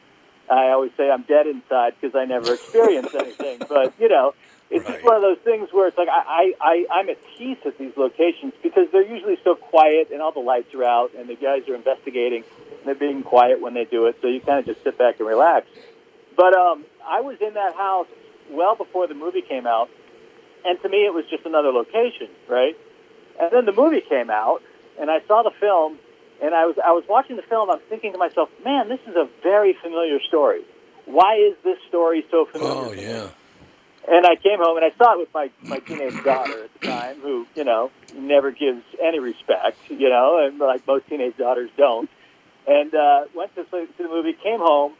I 0.50 0.70
always 0.70 0.90
say 0.96 1.11
I'm 1.11 1.22
dead 1.22 1.46
inside 1.46 1.94
because 2.00 2.14
I 2.16 2.24
never 2.24 2.54
experience 2.54 3.09
anything. 3.14 3.61
But 3.68 3.94
you 3.98 4.09
know, 4.09 4.35
it's 4.70 4.85
Right. 4.85 4.94
just 4.94 5.04
one 5.04 5.16
of 5.16 5.22
those 5.22 5.38
things 5.44 5.68
where 5.72 5.88
it's 5.88 5.98
like 5.98 6.09
I, 6.09 6.52
I, 6.61 6.87
I 6.90 7.00
I'm 7.00 7.09
at 7.09 7.18
peace 7.38 7.59
at 7.64 7.78
these 7.78 7.92
locations 7.96 8.52
because 8.62 8.87
they're 8.92 9.06
usually 9.06 9.38
so 9.44 9.54
quiet 9.54 10.11
and 10.12 10.20
all 10.22 10.33
the 10.33 10.40
lights 10.40 10.74
are 10.74 10.85
out 10.85 11.11
and 11.16 11.28
the 11.28 11.37
guys 11.37 11.68
are 11.68 11.74
investigating 11.74 12.44
and 12.68 12.87
they're 12.87 12.94
being 12.94 13.22
quiet 13.22 13.61
when 13.61 13.74
they 13.74 13.85
do 13.85 14.06
it, 14.06 14.16
so 14.22 14.28
you 14.28 14.40
kind 14.40 14.59
of 14.61 14.66
just 14.66 14.83
sit 14.83 14.96
back 14.96 15.18
and 15.18 15.28
relax. 15.28 15.66
But 16.37 16.54
um, 16.56 16.85
I 17.06 17.20
was 17.20 17.38
in 17.40 17.54
that 17.54 17.74
house 17.74 18.06
well 18.50 18.76
before 18.76 19.06
the 19.06 19.14
movie 19.14 19.42
came 19.42 19.66
out, 19.66 19.88
and 20.64 20.80
to 20.82 20.88
me 20.88 20.98
it 21.06 21.14
was 21.14 21.24
just 21.30 21.44
another 21.46 21.70
location, 21.70 22.28
right? 22.48 22.76
And 23.40 23.50
then 23.52 23.64
the 23.64 23.72
movie 23.72 24.02
came 24.06 24.30
out, 24.30 24.62
and 25.00 25.10
I 25.10 25.20
saw 25.26 25.42
the 25.42 25.52
film, 25.58 25.98
and 26.42 26.54
I 26.54 26.66
was 26.66 26.76
I 26.84 26.92
was 26.92 27.04
watching 27.08 27.36
the 27.36 27.42
film. 27.42 27.70
I'm 27.70 27.80
thinking 27.88 28.12
to 28.12 28.18
myself, 28.18 28.48
man, 28.64 28.88
this 28.88 29.00
is 29.06 29.16
a 29.16 29.28
very 29.42 29.76
familiar 29.82 30.20
story. 30.28 30.62
Why 31.06 31.36
is 31.36 31.56
this 31.64 31.78
story 31.88 32.24
so 32.30 32.46
familiar? 32.46 32.88
Oh 32.88 32.92
yeah. 32.92 33.28
And 34.08 34.26
I 34.26 34.34
came 34.36 34.58
home 34.58 34.76
and 34.76 34.84
I 34.84 34.96
saw 34.96 35.14
it 35.14 35.18
with 35.18 35.34
my 35.34 35.50
my 35.62 35.78
teenage 35.78 36.22
daughter 36.24 36.64
at 36.64 36.80
the 36.80 36.86
time, 36.86 37.20
who 37.20 37.46
you 37.54 37.64
know 37.64 37.90
never 38.14 38.50
gives 38.50 38.82
any 39.02 39.18
respect, 39.18 39.78
you 39.88 40.08
know, 40.08 40.44
and 40.44 40.58
like 40.58 40.86
most 40.86 41.08
teenage 41.08 41.36
daughters 41.36 41.70
don't. 41.76 42.10
And 42.66 42.94
uh, 42.94 43.24
went 43.34 43.54
to, 43.54 43.64
to 43.64 43.88
the 43.98 44.08
movie, 44.08 44.34
came 44.34 44.58
home, 44.60 44.92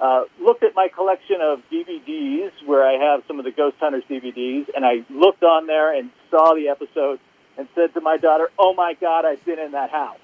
uh, 0.00 0.24
looked 0.40 0.62
at 0.62 0.74
my 0.74 0.88
collection 0.88 1.36
of 1.40 1.60
DVDs 1.70 2.50
where 2.66 2.84
I 2.86 2.94
have 2.94 3.22
some 3.28 3.38
of 3.38 3.44
the 3.44 3.52
Ghost 3.52 3.76
Hunters 3.78 4.04
DVDs, 4.10 4.66
and 4.74 4.84
I 4.84 5.04
looked 5.10 5.42
on 5.42 5.66
there 5.66 5.96
and 5.96 6.10
saw 6.30 6.54
the 6.54 6.68
episode 6.68 7.20
and 7.56 7.68
said 7.74 7.94
to 7.94 8.00
my 8.00 8.16
daughter, 8.16 8.50
"Oh 8.58 8.74
my 8.74 8.94
God, 9.00 9.24
I've 9.24 9.44
been 9.44 9.58
in 9.58 9.72
that 9.72 9.90
house," 9.90 10.18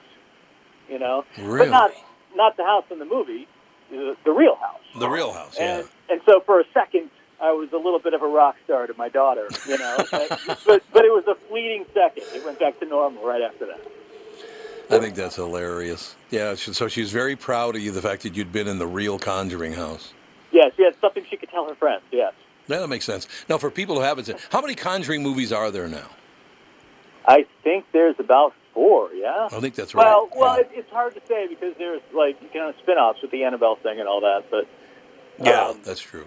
you 0.88 0.98
know, 0.98 1.24
Really? 1.38 1.66
but 1.66 1.70
not 1.70 1.90
not 2.35 2.56
the 2.56 2.64
house 2.64 2.85
in 2.90 2.98
the 2.98 3.04
movie, 3.04 3.46
the, 3.90 4.16
the 4.24 4.33
real 4.33 4.56
house. 4.56 4.80
The 4.98 5.09
real 5.09 5.33
house. 5.33 5.56
Yeah. 5.59 5.78
And, 5.78 5.88
and 6.09 6.20
so 6.26 6.40
for 6.40 6.61
a 6.61 6.64
second, 6.74 7.11
I 7.40 7.52
was 7.52 7.72
a 7.72 7.76
little 7.76 7.98
bit 7.98 8.14
of 8.14 8.22
a 8.22 8.26
rock 8.26 8.56
star 8.64 8.87
to 8.87 8.94
my 8.94 9.09
daughter, 9.09 9.48
you 9.66 9.78
know. 9.78 9.96
but 10.11 10.83
but 10.92 11.04
it 11.04 11.12
was 11.12 11.24
a 11.28 11.35
fleeting 11.48 11.87
second. 11.94 12.24
It 12.35 12.44
went 12.44 12.59
back 12.59 12.78
to 12.80 12.87
normal 12.87 13.24
right 13.24 13.42
after 13.42 13.66
that. 13.66 13.80
I 14.90 14.98
think 14.98 15.14
that's 15.14 15.37
hilarious. 15.37 16.16
Yeah. 16.31 16.55
So 16.55 16.88
she's 16.88 17.11
very 17.12 17.37
proud 17.37 17.76
of 17.76 17.83
you, 17.83 17.90
the 17.92 18.03
fact 18.03 18.22
that 18.22 18.37
you'd 18.37 18.53
been 18.53 18.66
in 18.68 18.79
the 18.79 18.87
real 18.87 19.18
Conjuring 19.18 19.72
house. 19.74 20.12
Yes, 20.53 20.72
yes, 20.79 20.94
something 21.00 21.24
she 21.31 21.37
could 21.37 21.48
tell 21.50 21.68
her 21.68 21.74
friends. 21.76 22.03
Yes, 22.11 22.33
Yeah, 22.66 22.79
that 22.81 22.88
makes 22.88 23.05
sense. 23.05 23.29
Now, 23.48 23.57
for 23.59 23.70
people 23.70 23.94
who 23.96 24.00
haven't 24.03 24.24
seen, 24.24 24.37
how 24.50 24.61
many 24.61 24.74
Conjuring 24.74 25.22
movies 25.22 25.53
are 25.53 25.70
there 25.70 25.87
now? 25.87 26.09
I 27.24 27.46
think 27.62 27.85
there's 27.92 28.16
about 28.18 28.53
four. 28.74 29.11
Yeah. 29.12 29.48
I 29.53 29.61
think 29.61 29.74
that's 29.76 29.94
right. 29.94 30.05
Well, 30.05 30.29
well, 30.35 30.57
Yeah. 30.59 30.79
it's 30.81 30.90
hard 30.90 31.14
to 31.14 31.20
say 31.29 31.46
because 31.46 31.74
there's 31.79 32.00
like 32.12 32.40
you 32.53 32.61
know 32.61 32.72
spin-offs 32.83 33.22
with 33.22 33.31
the 33.31 33.44
Annabelle 33.44 33.76
thing 33.76 34.00
and 34.00 34.09
all 34.09 34.20
that. 34.22 34.44
But 34.50 34.66
yeah, 35.38 35.68
um, 35.68 35.81
that's 35.85 36.00
true. 36.00 36.26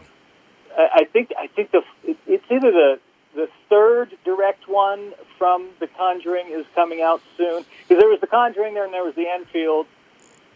I, 0.77 0.87
I 1.01 1.03
think 1.05 1.31
I 1.37 1.47
think 1.47 1.71
the 1.71 1.81
it's 2.27 2.45
either 2.49 2.71
the 2.71 2.99
the 3.35 3.47
third 3.69 4.15
direct 4.23 4.67
one 4.67 5.13
from 5.37 5.69
The 5.79 5.87
Conjuring 5.87 6.47
is 6.49 6.65
coming 6.75 7.01
out 7.01 7.21
soon 7.37 7.65
because 7.81 7.99
there 7.99 8.09
was 8.09 8.19
The 8.21 8.27
Conjuring 8.27 8.73
there 8.73 8.85
and 8.85 8.93
there 8.93 9.03
was 9.03 9.15
the 9.15 9.27
Enfield, 9.27 9.87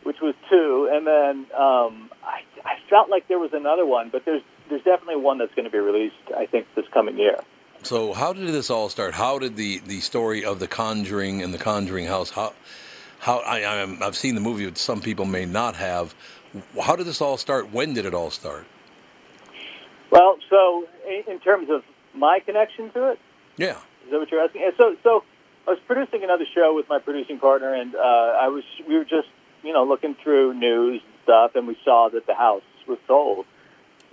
which 0.03 0.21
was 0.21 0.35
two, 0.49 0.89
and 0.91 1.05
then 1.05 1.47
um, 1.55 2.11
I 2.23 2.41
I 2.63 2.77
felt 2.89 3.09
like 3.09 3.27
there 3.27 3.39
was 3.39 3.53
another 3.53 3.85
one, 3.85 4.09
but 4.09 4.25
there's 4.25 4.43
there's 4.69 4.83
definitely 4.83 5.17
one 5.17 5.37
that's 5.37 5.53
going 5.55 5.65
to 5.65 5.71
be 5.71 5.79
released 5.79 6.15
I 6.35 6.45
think 6.45 6.67
this 6.75 6.85
coming 6.93 7.17
year. 7.17 7.39
So, 7.83 8.13
how 8.13 8.33
did 8.33 8.47
this 8.47 8.69
all 8.69 8.89
start? 8.89 9.13
How 9.13 9.39
did 9.39 9.55
the, 9.55 9.79
the 9.79 10.01
story 10.01 10.43
of 10.43 10.59
the 10.59 10.67
Conjuring 10.67 11.41
and 11.41 11.53
the 11.53 11.57
Conjuring 11.57 12.07
house? 12.07 12.31
How 12.31 12.53
how 13.19 13.39
I 13.39 13.81
I'm, 13.81 14.01
I've 14.01 14.15
seen 14.15 14.35
the 14.35 14.41
movie, 14.41 14.65
but 14.65 14.77
some 14.77 15.01
people 15.01 15.25
may 15.25 15.45
not 15.45 15.75
have. 15.75 16.15
How 16.81 16.95
did 16.95 17.05
this 17.05 17.21
all 17.21 17.37
start? 17.37 17.71
When 17.71 17.93
did 17.93 18.05
it 18.05 18.13
all 18.13 18.31
start? 18.31 18.65
Well, 20.11 20.37
so 20.49 20.87
in 21.07 21.33
in 21.33 21.39
terms 21.39 21.69
of 21.69 21.83
my 22.17 22.39
connection 22.39 22.91
to 22.91 23.11
it, 23.11 23.19
Yeah. 23.57 23.77
Is 24.05 24.11
that 24.11 24.19
what 24.19 24.31
you're 24.31 24.41
asking? 24.41 24.63
And 24.63 24.73
so, 24.77 24.95
so 25.03 25.23
I 25.67 25.71
was 25.71 25.79
producing 25.85 26.23
another 26.23 26.45
show 26.55 26.73
with 26.73 26.87
my 26.87 26.99
producing 26.99 27.39
partner, 27.39 27.73
and 27.73 27.93
uh, 27.95 27.99
I 27.99 28.47
was 28.47 28.63
we 28.87 28.95
were 28.97 29.03
just 29.03 29.27
you 29.63 29.73
know 29.73 29.83
looking 29.83 30.15
through 30.15 30.53
news 30.53 31.01
and 31.03 31.13
stuff, 31.23 31.55
and 31.55 31.67
we 31.67 31.77
saw 31.83 32.09
that 32.09 32.25
the 32.25 32.35
house 32.35 32.63
was 32.87 32.99
sold, 33.05 33.45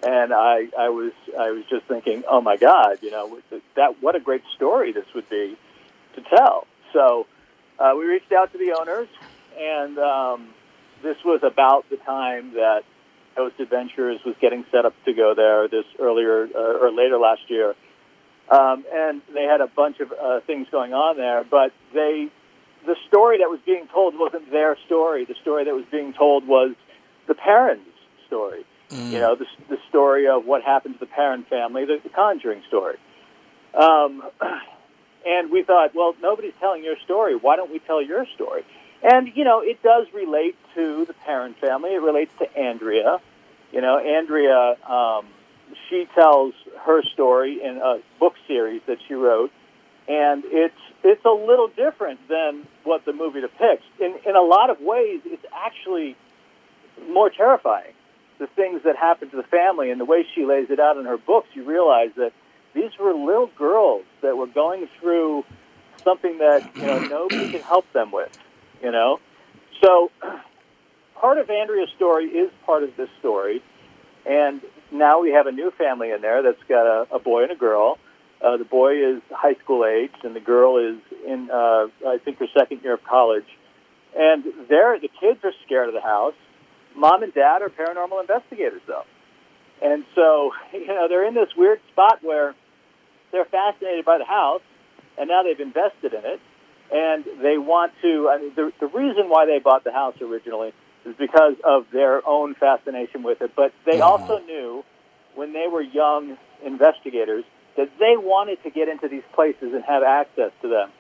and 0.03 0.33
I 0.33 0.69
I 0.77 0.89
was 0.89 1.13
I 1.39 1.53
was 1.53 1.65
just 1.71 1.87
thinking, 1.87 2.25
oh 2.29 2.41
my 2.41 2.57
God, 2.57 2.99
you 3.03 3.11
know 3.11 3.39
that 3.77 4.03
what 4.03 4.17
a 4.17 4.21
great 4.21 4.43
story 4.57 4.93
this 4.93 5.07
would 5.15 5.29
be 5.31 5.57
to 6.17 6.23
tell. 6.23 6.67
So 6.93 7.27
uh, 7.79 7.93
we 7.97 8.05
reached 8.05 8.33
out 8.33 8.51
to 8.53 8.59
the 8.59 8.77
owners, 8.79 9.09
and 9.57 9.99
um, 9.99 10.49
this 11.03 11.17
was 11.25 11.41
about 11.45 11.89
the 11.91 11.99
time 11.99 12.55
that 12.55 12.83
Ghost 13.37 13.61
Adventures 13.61 14.21
was 14.25 14.35
getting 14.41 14.65
set 14.73 14.85
up 14.85 14.95
to 15.05 15.13
go 15.13 15.35
there 15.35 15.69
this 15.69 15.85
earlier 16.01 16.49
uh, 16.55 16.83
or 16.83 16.91
later 16.91 17.19
last 17.19 17.43
year. 17.49 17.75
Um, 18.51 18.85
and 18.93 19.23
they 19.33 19.45
had 19.45 19.61
a 19.61 19.67
bunch 19.67 20.01
of 20.01 20.13
uh, 20.13 20.41
things 20.41 20.67
going 20.71 20.93
on 20.93 21.17
there, 21.17 21.45
but 21.45 21.73
they, 21.95 22.29
the 22.85 22.97
story 23.09 23.39
that 23.39 23.49
was 23.49 23.61
being 23.65 23.87
told 23.89 24.19
wasn't 24.19 24.51
their 24.51 24.77
story. 24.87 25.25
The 25.25 25.35
story 25.41 25.65
that 25.65 25.75
was 25.75 25.87
being 25.91 26.13
told 26.13 26.47
was 26.47 26.75
the 27.27 27.35
Perrons' 27.35 27.81
story. 28.27 28.65
You 29.13 29.19
know, 29.19 29.35
the, 29.35 29.47
the 29.69 29.79
story 29.89 30.29
of 30.29 30.45
what 30.45 30.63
happened 30.63 30.95
to 30.95 31.01
the 31.01 31.07
Perron 31.07 31.45
family, 31.45 31.85
the, 31.85 31.99
the 32.03 32.11
Conjuring 32.11 32.63
story. 32.69 32.97
Um, 33.73 34.23
and 35.27 35.51
we 35.51 35.63
thought, 35.63 35.95
well, 35.95 36.15
nobody's 36.21 36.53
telling 36.61 36.85
your 36.85 36.97
story. 37.05 37.35
Why 37.35 37.57
don't 37.57 37.73
we 37.73 37.79
tell 37.81 38.03
your 38.03 38.27
story? 38.35 38.65
And 39.03 39.33
you 39.35 39.45
know, 39.45 39.61
it 39.61 39.83
does 39.83 40.07
relate 40.15 40.57
to 40.75 41.05
the 41.07 41.13
Perron 41.13 41.55
family. 41.55 41.95
It 41.95 42.03
relates 42.03 42.33
to 42.39 42.57
Andrea. 42.57 43.21
You 43.73 43.81
know, 43.81 43.99
Andrea. 43.99 44.77
Um, 44.89 45.27
she 45.89 46.07
tells 46.15 46.55
her 46.85 47.03
story 47.13 47.61
in 47.63 47.79
a 47.79 47.99
book 48.19 48.35
series 48.47 48.83
that 48.87 48.99
she 49.07 49.15
wrote, 49.15 49.51
and 50.09 50.45
it's 50.47 50.75
it's 51.03 51.25
a 51.25 51.31
little 51.31 51.69
different 51.69 52.21
than 52.29 52.67
what 52.85 53.05
the 53.05 53.13
movie 53.13 53.41
depicts. 53.41 53.85
In 54.01 54.15
in 54.27 54.37
a 54.37 54.43
lot 54.43 54.71
of 54.71 54.81
ways, 54.81 55.21
it's 55.25 55.45
actually 55.55 56.17
more 57.09 57.31
terrifying. 57.31 57.93
The 58.39 58.47
things 58.49 58.83
that 58.85 58.97
happen 58.97 59.31
to 59.31 59.37
the 59.37 59.45
family 59.45 59.91
and 59.91 60.01
the 60.01 60.05
way 60.05 60.27
she 60.35 60.45
lays 60.45 60.69
it 60.69 60.81
out 60.81 60.97
in 60.97 61.05
her 61.05 61.17
books, 61.17 61.49
you 61.55 61.65
realize 61.65 62.11
that 62.17 62.33
these 62.75 62.91
were 62.99 63.15
little 63.15 63.51
girls 63.57 64.05
that 64.23 64.37
were 64.37 64.49
going 64.49 64.89
through 65.01 65.45
something 66.03 66.39
that 66.39 66.65
you 66.79 66.87
know 66.87 66.99
nobody 66.99 67.47
can 67.47 67.63
help 67.63 67.91
them 67.93 68.11
with. 68.11 68.31
You 68.83 68.91
know, 68.91 69.21
so 69.83 70.11
part 71.15 71.39
of 71.39 71.49
Andrea's 71.49 71.89
story 71.97 72.27
is 72.27 72.51
part 72.67 72.83
of 72.83 72.97
this 72.97 73.09
story, 73.21 73.63
and 74.27 74.61
now 74.95 75.21
we 75.21 75.33
have 75.33 75.47
a 75.47 75.53
new 75.53 75.71
family 75.73 76.11
in 76.11 76.21
there 76.21 76.43
that's 76.43 76.63
got 76.69 76.87
a, 76.87 77.17
a 77.17 77.19
boy 77.19 77.43
and 77.43 77.53
a 77.53 77.57
girl. 77.57 77.99
Uh, 78.41 78.57
the 78.57 78.65
boy 78.65 78.95
is 78.95 79.23
high 79.31 79.55
school 79.63 79.85
age, 79.85 80.13
and 80.23 80.37
the 80.37 80.41
girl 80.41 80.79
is 80.79 81.01
in, 81.27 81.51
uh, 81.51 81.87
I 82.07 82.19
think, 82.25 82.39
her 82.39 82.47
second 82.57 82.83
year 82.83 82.95
of 82.95 83.05
college. 83.05 83.47
And 84.17 84.45
they're, 84.69 84.99
the 85.01 85.09
kids 85.21 85.41
are 85.45 85.53
scared 85.65 85.89
of 85.89 85.95
the 85.95 86.01
house. 86.01 86.35
Mom 86.95 87.23
and 87.23 87.35
dad 87.35 87.63
are 87.63 87.71
paranormal 87.71 88.21
investigators, 88.21 88.83
though. 88.87 89.05
And 89.83 90.05
so, 90.15 90.53
you 90.73 90.87
know, 90.87 91.09
they're 91.09 91.27
in 91.27 91.35
this 91.35 91.49
weird 91.57 91.81
spot 91.93 92.19
where 92.23 92.55
they're 93.33 93.47
fascinated 93.47 94.05
by 94.05 94.19
the 94.19 94.25
house, 94.25 94.63
and 95.19 95.29
now 95.29 95.43
they've 95.43 95.59
invested 95.59 96.15
in 96.15 96.25
it, 96.25 96.41
and 96.93 97.25
they 97.43 97.59
want 97.59 97.93
to. 98.03 98.29
I 98.29 98.41
mean, 98.41 98.53
the, 98.55 98.73
the 98.79 98.87
reason 98.87 99.29
why 99.29 99.47
they 99.47 99.59
bought 99.59 99.85
the 99.85 99.93
house 99.93 100.15
originally 100.21 100.73
is 101.05 101.15
because 101.19 101.55
of 101.65 101.87
their 101.93 102.27
own 102.27 102.55
fascination 102.55 103.23
with 103.23 103.41
it, 103.43 103.53
but 103.55 103.73
they 103.85 104.01
also 104.01 104.39
knew 104.39 104.85
when 105.35 105.53
they 105.53 105.67
were 105.71 105.83
young 105.83 106.37
investigators 106.65 107.45
that 107.77 107.91
they 107.99 108.17
wanted 108.17 108.63
to 108.63 108.71
get 108.71 108.89
into 108.89 109.09
these 109.09 109.25
places 109.35 109.73
and 109.75 109.83
have 109.85 110.03
access 110.03 110.53
to 110.63 110.69
them. 110.69 110.91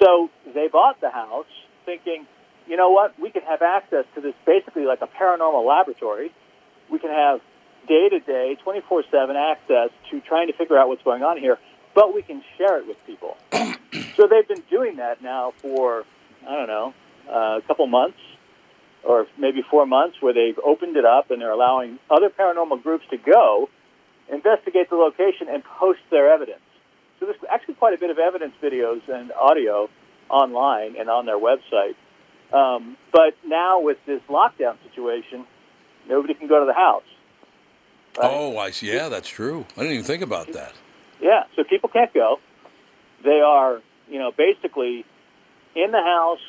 So 0.00 0.30
they 0.54 0.68
bought 0.68 1.00
the 1.00 1.10
house 1.10 1.46
thinking, 1.84 2.26
you 2.66 2.76
know 2.76 2.90
what, 2.90 3.18
we 3.18 3.30
can 3.30 3.42
have 3.42 3.62
access 3.62 4.04
to 4.14 4.20
this 4.20 4.34
basically 4.46 4.84
like 4.84 5.00
a 5.02 5.08
paranormal 5.08 5.66
laboratory. 5.66 6.32
We 6.90 6.98
can 6.98 7.10
have 7.10 7.40
day 7.88 8.08
to 8.08 8.20
day, 8.20 8.56
24 8.62 9.04
7 9.10 9.36
access 9.36 9.90
to 10.10 10.20
trying 10.20 10.46
to 10.46 10.52
figure 10.52 10.78
out 10.78 10.88
what's 10.88 11.02
going 11.02 11.22
on 11.22 11.38
here, 11.38 11.58
but 11.94 12.14
we 12.14 12.22
can 12.22 12.42
share 12.56 12.78
it 12.78 12.86
with 12.86 13.04
people. 13.06 13.36
so 14.16 14.28
they've 14.28 14.46
been 14.46 14.62
doing 14.70 14.96
that 14.96 15.22
now 15.22 15.52
for, 15.58 16.04
I 16.46 16.56
don't 16.56 16.68
know, 16.68 16.94
uh, 17.28 17.58
a 17.58 17.62
couple 17.66 17.86
months 17.86 18.18
or 19.04 19.26
maybe 19.38 19.62
four 19.68 19.86
months 19.86 20.16
where 20.20 20.32
they've 20.32 20.58
opened 20.64 20.96
it 20.96 21.04
up 21.04 21.30
and 21.30 21.40
they're 21.40 21.50
allowing 21.50 21.98
other 22.10 22.30
paranormal 22.30 22.82
groups 22.82 23.04
to 23.10 23.16
go, 23.16 23.68
investigate 24.30 24.90
the 24.90 24.96
location, 24.96 25.48
and 25.48 25.64
post 25.64 26.00
their 26.10 26.32
evidence. 26.32 26.60
So 27.18 27.26
there's 27.26 27.38
actually 27.50 27.74
quite 27.74 27.94
a 27.94 27.98
bit 27.98 28.10
of 28.10 28.18
evidence 28.18 28.54
videos 28.62 29.08
and 29.08 29.32
audio 29.32 29.88
online 30.28 30.96
and 30.98 31.08
on 31.08 31.26
their 31.26 31.38
website. 31.38 31.94
Um, 32.52 32.96
but 33.12 33.34
now 33.46 33.80
with 33.80 33.98
this 34.06 34.20
lockdown 34.28 34.76
situation, 34.88 35.46
nobody 36.08 36.34
can 36.34 36.48
go 36.48 36.60
to 36.60 36.66
the 36.66 36.74
house. 36.74 37.02
Right? 38.18 38.30
Oh, 38.30 38.58
I 38.58 38.70
see. 38.70 38.92
Yeah, 38.92 39.08
that's 39.08 39.28
true. 39.28 39.66
I 39.76 39.80
didn't 39.80 39.92
even 39.92 40.04
think 40.04 40.22
about 40.22 40.52
that. 40.52 40.74
Yeah, 41.20 41.44
so 41.56 41.64
people 41.64 41.88
can't 41.88 42.12
go. 42.12 42.40
They 43.24 43.40
are, 43.40 43.80
you 44.08 44.18
know, 44.18 44.32
basically 44.36 45.04
in 45.74 45.92
the 45.92 46.02
house 46.02 46.40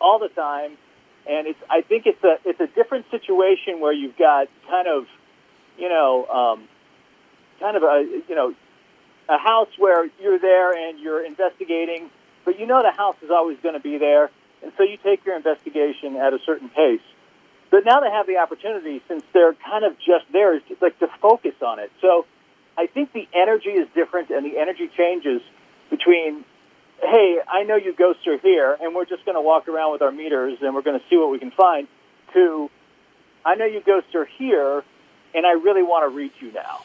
all 0.00 0.18
the 0.18 0.28
time, 0.28 0.76
and 1.30 1.46
it's. 1.46 1.58
I 1.70 1.82
think 1.82 2.06
it's 2.06 2.22
a 2.24 2.36
it's 2.44 2.60
a 2.60 2.66
different 2.66 3.06
situation 3.10 3.80
where 3.80 3.92
you've 3.92 4.16
got 4.16 4.48
kind 4.68 4.88
of, 4.88 5.06
you 5.78 5.88
know, 5.88 6.26
um, 6.26 6.68
kind 7.60 7.76
of 7.76 7.82
a 7.82 8.22
you 8.28 8.34
know, 8.34 8.54
a 9.28 9.38
house 9.38 9.68
where 9.78 10.08
you're 10.20 10.38
there 10.38 10.72
and 10.72 10.98
you're 10.98 11.24
investigating, 11.24 12.10
but 12.44 12.58
you 12.58 12.66
know 12.66 12.82
the 12.82 12.90
house 12.90 13.16
is 13.22 13.30
always 13.30 13.58
going 13.62 13.74
to 13.74 13.80
be 13.80 13.98
there, 13.98 14.30
and 14.62 14.72
so 14.76 14.82
you 14.82 14.98
take 15.02 15.24
your 15.24 15.36
investigation 15.36 16.16
at 16.16 16.34
a 16.34 16.38
certain 16.44 16.68
pace. 16.68 17.00
But 17.70 17.84
now 17.84 18.00
they 18.00 18.10
have 18.10 18.26
the 18.26 18.38
opportunity, 18.38 19.00
since 19.06 19.22
they're 19.32 19.54
kind 19.54 19.84
of 19.84 19.96
just 19.98 20.24
there, 20.32 20.56
is 20.56 20.62
like 20.80 20.98
to 20.98 21.08
focus 21.22 21.54
on 21.64 21.78
it. 21.78 21.92
So 22.00 22.26
I 22.76 22.86
think 22.86 23.12
the 23.12 23.28
energy 23.32 23.70
is 23.70 23.88
different, 23.94 24.30
and 24.30 24.44
the 24.44 24.58
energy 24.58 24.90
changes 24.96 25.40
between, 25.88 26.44
hey, 27.02 27.38
I 27.48 27.62
know 27.64 27.76
you 27.76 27.94
ghosts 27.94 28.26
are 28.26 28.38
here, 28.38 28.76
and 28.80 28.94
we're 28.94 29.04
just 29.04 29.24
going 29.24 29.36
to 29.36 29.40
walk 29.40 29.68
around 29.68 29.92
with 29.92 30.02
our 30.02 30.12
meters 30.12 30.58
and 30.60 30.74
we're 30.74 30.82
going 30.82 30.98
to 30.98 31.04
see 31.08 31.16
what 31.16 31.30
we 31.30 31.38
can 31.38 31.50
find, 31.50 31.88
to, 32.34 32.70
I 33.44 33.54
know 33.54 33.64
you 33.64 33.80
ghosts 33.80 34.14
are 34.14 34.24
here, 34.24 34.84
and 35.34 35.46
I 35.46 35.52
really 35.52 35.82
want 35.82 36.10
to 36.10 36.14
reach 36.14 36.34
you 36.40 36.52
now. 36.52 36.80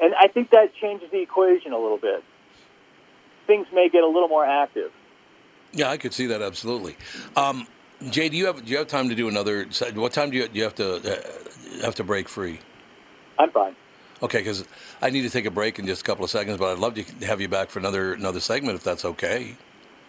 And 0.00 0.14
I 0.14 0.28
think 0.28 0.50
that 0.50 0.74
changes 0.74 1.10
the 1.10 1.20
equation 1.20 1.72
a 1.72 1.78
little 1.78 1.98
bit. 1.98 2.24
Things 3.46 3.66
may 3.72 3.88
get 3.88 4.02
a 4.02 4.06
little 4.06 4.28
more 4.28 4.44
active. 4.44 4.92
Yeah, 5.72 5.90
I 5.90 5.98
could 5.98 6.14
see 6.14 6.26
that 6.26 6.42
absolutely. 6.42 6.96
Um, 7.36 7.66
Jay, 8.10 8.28
do 8.28 8.36
you 8.36 8.46
have 8.46 8.64
do 8.64 8.70
you 8.70 8.78
have 8.78 8.86
time 8.86 9.10
to 9.10 9.14
do 9.14 9.28
another? 9.28 9.66
What 9.94 10.12
time 10.12 10.30
do 10.30 10.38
you, 10.38 10.48
do 10.48 10.58
you 10.58 10.64
have 10.64 10.74
to 10.76 10.96
uh, 10.96 11.84
have 11.84 11.94
to 11.96 12.04
break 12.04 12.28
free? 12.28 12.60
I'm 13.38 13.50
fine. 13.50 13.76
Okay, 14.22 14.38
because 14.38 14.64
I 15.00 15.10
need 15.10 15.22
to 15.22 15.30
take 15.30 15.46
a 15.46 15.50
break 15.50 15.78
in 15.78 15.86
just 15.86 16.02
a 16.02 16.04
couple 16.04 16.24
of 16.24 16.30
seconds, 16.30 16.58
but 16.58 16.70
I'd 16.70 16.78
love 16.78 16.94
to 16.94 17.26
have 17.26 17.40
you 17.40 17.48
back 17.48 17.70
for 17.70 17.78
another 17.78 18.12
another 18.12 18.40
segment 18.40 18.76
if 18.76 18.84
that's 18.84 19.04
okay. 19.04 19.56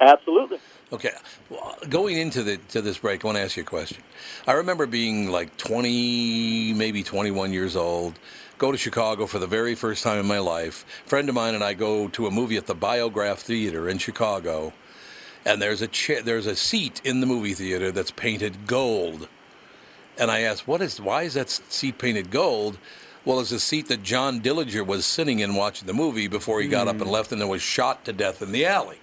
Absolutely. 0.02 0.60
Okay, 0.92 1.12
well, 1.50 1.78
going 1.88 2.18
into 2.18 2.44
the 2.44 2.58
to 2.58 2.82
this 2.82 2.98
break, 2.98 3.24
I 3.24 3.28
want 3.28 3.38
to 3.38 3.42
ask 3.42 3.56
you 3.56 3.64
a 3.64 3.66
question. 3.66 4.04
I 4.46 4.54
remember 4.54 4.86
being 4.86 5.32
like 5.32 5.56
20, 5.56 6.74
maybe 6.74 7.04
21 7.04 7.54
years 7.54 7.78
old, 7.78 8.20
go 8.58 8.74
to 8.74 8.78
Chicago 8.78 9.26
for 9.26 9.40
the 9.40 9.48
very 9.48 9.76
first 9.76 10.04
time 10.04 10.20
in 10.20 10.26
my 10.26 10.40
life. 10.40 10.86
A 11.06 11.10
friend 11.10 11.30
of 11.30 11.36
mine 11.36 11.56
and 11.56 11.64
I 11.64 11.74
go 11.74 12.10
to 12.10 12.28
a 12.28 12.32
movie 12.32 12.58
at 12.58 12.66
the 12.66 12.76
Biograph 12.76 13.40
Theater 13.40 13.88
in 13.88 14.00
Chicago, 14.00 14.74
and 15.46 15.62
there's 15.62 15.82
a 15.82 15.88
chair, 15.88 16.22
there's 16.22 16.48
a 16.48 16.58
seat 16.58 17.00
in 17.06 17.22
the 17.22 17.28
movie 17.28 17.54
theater 17.54 17.94
that's 17.94 18.12
painted 18.12 18.68
gold. 18.68 19.30
And 20.18 20.30
I 20.30 20.42
asked, 20.42 20.68
"What 20.68 20.82
is? 20.82 21.00
Why 21.00 21.24
is 21.24 21.36
that 21.36 21.50
seat 21.50 21.98
painted 21.98 22.30
gold?" 22.30 22.78
Well, 23.24 23.40
it's 23.40 23.52
a 23.52 23.60
seat 23.60 23.88
that 23.90 24.02
John 24.02 24.42
Dillinger 24.42 24.86
was 24.86 25.06
sitting 25.06 25.40
in 25.40 25.56
watching 25.56 25.88
the 25.88 25.94
movie 25.94 26.28
before 26.28 26.62
he 26.62 26.68
got 26.68 26.88
up 26.88 26.96
and 26.96 27.04
hmm. 27.04 27.10
left, 27.10 27.32
and 27.32 27.40
then 27.42 27.48
was 27.48 27.62
shot 27.62 28.04
to 28.06 28.14
death 28.14 28.42
in 28.42 28.52
the 28.52 28.66
alley. 28.66 29.00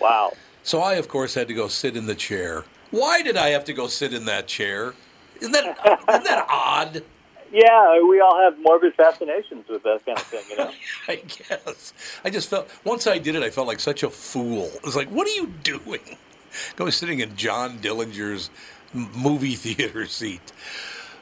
Wow. 0.00 0.32
So 0.62 0.80
I, 0.80 0.94
of 0.94 1.08
course, 1.08 1.34
had 1.34 1.48
to 1.48 1.54
go 1.54 1.68
sit 1.68 1.96
in 1.96 2.06
the 2.06 2.14
chair. 2.14 2.64
Why 2.90 3.22
did 3.22 3.36
I 3.36 3.50
have 3.50 3.64
to 3.64 3.72
go 3.72 3.86
sit 3.86 4.12
in 4.12 4.24
that 4.24 4.48
chair? 4.48 4.94
Isn't 5.40 5.52
that 5.52 5.78
isn't 6.08 6.24
that 6.24 6.46
odd? 6.50 7.04
Yeah, 7.52 8.02
we 8.02 8.20
all 8.20 8.38
have 8.38 8.58
morbid 8.58 8.94
fascinations 8.94 9.68
with 9.68 9.82
that 9.84 10.04
kind 10.04 10.18
of 10.18 10.24
thing, 10.24 10.42
you 10.50 10.56
know. 10.56 10.72
I 11.08 11.16
guess 11.16 11.92
I 12.24 12.30
just 12.30 12.48
felt 12.48 12.68
once 12.84 13.06
I 13.06 13.18
did 13.18 13.34
it, 13.34 13.42
I 13.42 13.50
felt 13.50 13.68
like 13.68 13.80
such 13.80 14.02
a 14.02 14.10
fool. 14.10 14.64
It 14.74 14.84
was 14.84 14.96
like, 14.96 15.08
what 15.08 15.26
are 15.26 15.34
you 15.34 15.52
doing? 15.62 16.18
Go 16.76 16.90
sitting 16.90 17.20
in 17.20 17.36
John 17.36 17.78
Dillinger's 17.78 18.50
movie 18.92 19.54
theater 19.54 20.06
seat. 20.06 20.52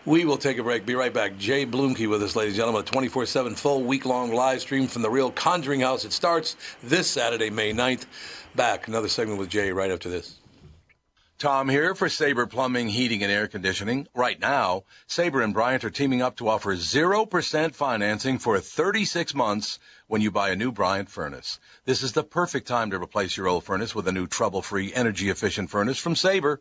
We 0.06 0.26
will 0.26 0.36
take 0.36 0.58
a 0.58 0.62
break. 0.62 0.84
Be 0.84 0.94
right 0.94 1.14
back. 1.14 1.38
Jay 1.38 1.64
Bluemke 1.64 2.06
with 2.10 2.22
us, 2.22 2.36
ladies 2.36 2.52
and 2.52 2.58
gentlemen. 2.58 2.82
A 2.82 2.84
24 2.84 3.24
7 3.24 3.54
full 3.54 3.84
week 3.84 4.04
long 4.04 4.34
live 4.34 4.60
stream 4.60 4.86
from 4.86 5.00
the 5.00 5.08
real 5.08 5.30
Conjuring 5.30 5.80
House. 5.80 6.04
It 6.04 6.12
starts 6.12 6.56
this 6.82 7.08
Saturday, 7.10 7.48
May 7.48 7.72
9th. 7.72 8.04
Back. 8.54 8.86
Another 8.86 9.08
segment 9.08 9.38
with 9.38 9.48
Jay 9.48 9.72
right 9.72 9.90
after 9.90 10.10
this. 10.10 10.38
Tom 11.38 11.70
here 11.70 11.94
for 11.94 12.10
Sabre 12.10 12.46
Plumbing, 12.46 12.88
Heating, 12.88 13.22
and 13.22 13.32
Air 13.32 13.48
Conditioning. 13.48 14.06
Right 14.14 14.38
now, 14.38 14.84
Sabre 15.06 15.40
and 15.40 15.54
Bryant 15.54 15.84
are 15.84 15.90
teaming 15.90 16.20
up 16.20 16.36
to 16.36 16.48
offer 16.48 16.76
0% 16.76 17.74
financing 17.74 18.38
for 18.38 18.60
36 18.60 19.34
months 19.34 19.78
when 20.06 20.20
you 20.20 20.30
buy 20.30 20.50
a 20.50 20.56
new 20.56 20.70
Bryant 20.70 21.08
furnace. 21.08 21.58
This 21.86 22.02
is 22.02 22.12
the 22.12 22.22
perfect 22.22 22.68
time 22.68 22.90
to 22.90 23.02
replace 23.02 23.36
your 23.36 23.48
old 23.48 23.64
furnace 23.64 23.94
with 23.94 24.06
a 24.06 24.12
new 24.12 24.26
trouble-free, 24.26 24.92
energy-efficient 24.92 25.70
furnace 25.70 25.98
from 25.98 26.14
Sabre. 26.14 26.60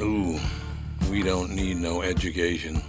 Ooh, 0.00 0.40
we 1.10 1.22
don't 1.22 1.50
need 1.50 1.76
no 1.76 2.02
education. 2.02 2.82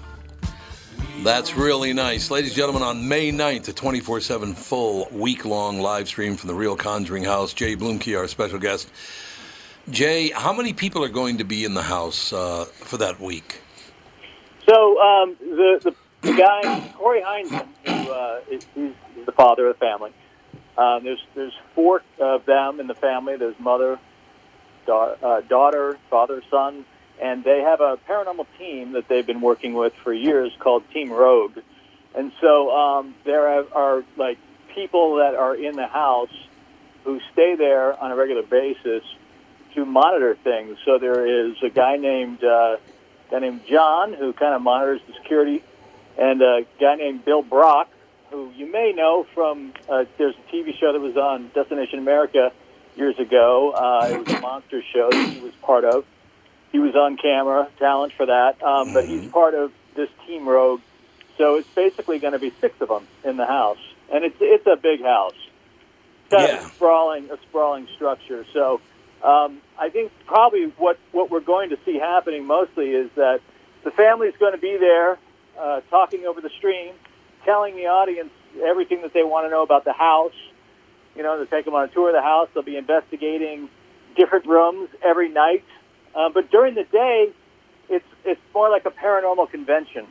That's 1.24 1.56
really 1.56 1.94
nice. 1.94 2.32
Ladies 2.32 2.52
and 2.52 2.58
gentlemen, 2.58 2.82
on 2.82 3.08
May 3.08 3.32
9th, 3.32 3.70
a 3.70 3.74
24 3.74 4.22
7 4.22 4.54
full 4.54 5.08
week 5.12 5.46
long 5.46 5.80
live 5.80 6.08
stream 6.08 6.36
from 6.36 6.48
the 6.48 6.56
Real 6.56 6.76
Conjuring 6.76 7.24
House, 7.24 7.54
Jay 7.54 7.76
Bluemke, 7.76 8.18
our 8.18 8.28
special 8.28 8.60
guest. 8.60 8.90
Jay, 9.90 10.30
how 10.32 10.52
many 10.52 10.74
people 10.74 11.04
are 11.04 11.10
going 11.10 11.38
to 11.38 11.44
be 11.44 11.64
in 11.64 11.76
the 11.76 11.84
house 11.84 12.34
uh, 12.34 12.66
for 12.66 12.98
that 12.98 13.20
week? 13.20 13.62
So 14.68 15.00
um, 15.00 15.36
the, 15.40 15.80
the 15.84 15.96
the 16.28 16.34
guy 16.34 16.92
Cory 16.98 17.22
Heinzen, 17.22 17.68
who 17.86 18.12
uh, 18.12 18.40
is 18.50 18.66
the 19.26 19.32
father 19.32 19.68
of 19.68 19.78
the 19.78 19.86
family. 19.86 20.12
Um, 20.76 21.04
there's 21.04 21.24
there's 21.36 21.54
four 21.76 22.02
of 22.20 22.46
them 22.46 22.80
in 22.80 22.88
the 22.88 22.96
family. 22.96 23.38
There's 23.38 23.60
mother, 23.60 24.00
da- 24.88 25.16
uh, 25.22 25.42
daughter, 25.42 26.00
father, 26.10 26.42
son, 26.50 26.84
and 27.22 27.44
they 27.44 27.62
have 27.62 27.82
a 27.82 27.98
paranormal 28.10 28.46
team 28.58 28.94
that 28.94 29.08
they've 29.08 29.26
been 29.26 29.42
working 29.42 29.74
with 29.74 29.94
for 30.04 30.14
years 30.14 30.52
called 30.60 30.84
Team 30.92 31.12
Rogue. 31.12 31.58
And 32.16 32.32
so 32.42 32.76
um, 32.76 33.16
there 33.24 33.48
are, 33.48 33.66
are 33.74 34.04
like 34.18 34.38
people 34.74 35.18
that 35.18 35.36
are 35.36 35.56
in 35.56 35.76
the 35.76 35.88
house 35.88 36.34
who 37.04 37.20
stay 37.34 37.56
there 37.56 38.02
on 38.02 38.12
a 38.12 38.16
regular 38.16 38.44
basis 38.44 39.04
to 39.74 39.86
monitor 39.86 40.36
things. 40.36 40.78
So 40.86 40.98
there 40.98 41.26
is 41.26 41.56
a 41.64 41.70
guy 41.70 41.98
named 41.98 42.44
uh, 42.44 42.78
guy 43.30 43.40
named 43.40 43.62
John 43.68 44.14
who 44.14 44.34
kind 44.34 44.54
of 44.54 44.62
monitors 44.62 45.02
the 45.08 45.14
security, 45.14 45.64
and 46.18 46.42
a 46.42 46.66
guy 46.80 46.96
named 46.96 47.26
Bill 47.26 47.42
Brock 47.42 47.90
who 48.32 48.52
you 48.56 48.72
may 48.72 48.92
know 48.92 49.26
from 49.34 49.74
uh, 49.90 50.06
there's 50.18 50.36
a 50.36 50.54
TV 50.54 50.78
show 50.78 50.92
that 50.92 51.00
was 51.00 51.16
on 51.16 51.50
Destination 51.54 52.00
America 52.00 52.52
years 52.96 53.18
ago. 53.20 53.72
Uh, 53.72 54.10
it 54.12 54.26
was 54.26 54.36
a 54.36 54.42
monster 54.42 54.82
show 54.94 55.10
that 55.10 55.30
he 55.30 55.40
was 55.42 55.54
part 55.62 55.86
of. 55.86 56.06
He 56.76 56.80
was 56.80 56.94
on 56.94 57.16
camera, 57.16 57.70
talent 57.80 58.12
for 58.18 58.26
that, 58.26 58.62
um, 58.62 58.92
but 58.92 59.06
he's 59.06 59.22
part 59.32 59.54
of 59.54 59.72
this 59.96 60.10
Team 60.28 60.46
Rogue. 60.46 60.82
So 61.38 61.56
it's 61.56 61.70
basically 61.74 62.20
going 62.20 62.34
to 62.34 62.40
be 62.40 62.52
six 62.60 62.76
of 62.82 62.90
them 62.90 63.08
in 63.24 63.38
the 63.38 63.46
house, 63.46 63.80
and 64.12 64.26
it's 64.26 64.36
it's 64.42 64.68
a 64.68 64.76
big 64.76 65.02
house, 65.02 65.40
kind 66.30 66.52
Yeah. 66.52 66.66
of 66.66 66.72
sprawling 66.76 67.32
a 67.32 67.38
sprawling 67.48 67.88
structure. 67.96 68.46
So 68.52 68.82
um, 69.24 69.62
I 69.80 69.88
think 69.90 70.12
probably 70.28 70.66
what 70.78 71.00
what 71.14 71.32
we're 71.32 71.40
going 71.40 71.70
to 71.70 71.78
see 71.86 71.98
happening 71.98 72.46
mostly 72.46 72.90
is 72.90 73.10
that 73.16 73.40
the 73.86 73.92
family's 73.92 74.36
going 74.38 74.52
to 74.52 74.60
be 74.60 74.76
there 74.78 75.18
uh, 75.58 75.80
talking 75.90 76.26
over 76.26 76.42
the 76.42 76.52
stream, 76.58 76.94
telling 77.46 77.78
the 77.78 77.88
audience 77.88 78.32
everything 78.68 79.02
that 79.04 79.14
they 79.14 79.24
want 79.24 79.46
to 79.46 79.50
know 79.50 79.64
about 79.64 79.86
the 79.86 79.94
house. 79.94 80.36
You 81.16 81.24
know, 81.24 81.38
they'll 81.38 81.48
take 81.48 81.64
them 81.64 81.74
on 81.74 81.86
a 81.86 81.88
tour 81.94 82.10
of 82.10 82.16
the 82.16 82.22
house. 82.22 82.50
They'll 82.54 82.64
be 82.64 82.76
investigating 82.76 83.70
different 84.18 84.46
rooms 84.46 84.90
every 85.02 85.30
night. 85.30 85.64
Uh, 86.16 86.30
but 86.34 86.50
during 86.50 86.76
the 86.76 86.86
day, 86.86 87.30
it's 87.90 88.06
it's 88.24 88.42
more 88.54 88.70
like 88.70 88.86
a 88.86 88.92
paranormal 88.92 89.50
convention 89.52 90.08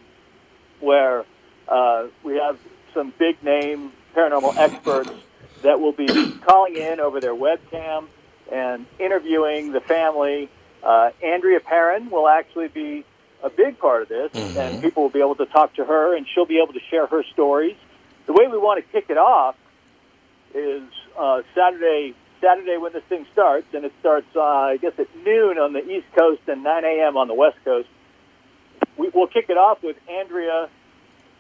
where 0.80 1.24
uh, 1.68 2.06
we 2.22 2.36
have 2.36 2.58
some 2.94 3.12
big 3.18 3.42
name 3.42 3.92
paranormal 4.14 4.52
experts 4.56 5.10
that 5.62 5.80
will 5.80 5.92
be 5.92 6.28
calling 6.46 6.76
in 6.76 7.00
over 7.00 7.20
their 7.20 7.34
webcam 7.34 8.06
and 8.52 8.86
interviewing 9.00 9.72
the 9.72 9.80
family. 9.80 10.48
Uh, 10.82 11.10
Andrea 11.24 11.60
Perron 11.60 12.10
will 12.10 12.28
actually 12.28 12.68
be 12.68 13.04
a 13.42 13.48
big 13.50 13.78
part 13.78 14.02
of 14.02 14.08
this, 14.08 14.30
and 14.56 14.78
people 14.80 15.02
will 15.04 15.10
be 15.10 15.20
able 15.20 15.34
to 15.36 15.46
talk 15.46 15.74
to 15.74 15.84
her, 15.84 16.16
and 16.16 16.26
she'll 16.32 16.46
be 16.46 16.60
able 16.62 16.74
to 16.74 16.80
share 16.90 17.06
her 17.06 17.22
stories. 17.32 17.76
The 18.26 18.32
way 18.32 18.46
we 18.50 18.58
want 18.58 18.84
to 18.84 18.92
kick 18.92 19.10
it 19.10 19.18
off 19.18 19.56
is 20.54 20.82
uh, 21.18 21.42
Saturday. 21.54 22.14
Saturday 22.44 22.76
when 22.76 22.92
this 22.92 23.02
thing 23.04 23.26
starts, 23.32 23.66
and 23.72 23.84
it 23.84 23.92
starts, 24.00 24.26
uh, 24.36 24.40
I 24.40 24.76
guess, 24.76 24.92
at 24.98 25.06
noon 25.24 25.58
on 25.58 25.72
the 25.72 25.82
East 25.84 26.06
Coast 26.16 26.42
and 26.46 26.62
9 26.62 26.84
a.m. 26.84 27.16
on 27.16 27.28
the 27.28 27.34
West 27.34 27.56
Coast. 27.64 27.88
We, 28.98 29.10
we'll 29.14 29.28
kick 29.28 29.46
it 29.48 29.56
off 29.56 29.82
with 29.82 29.96
Andrea, 30.08 30.68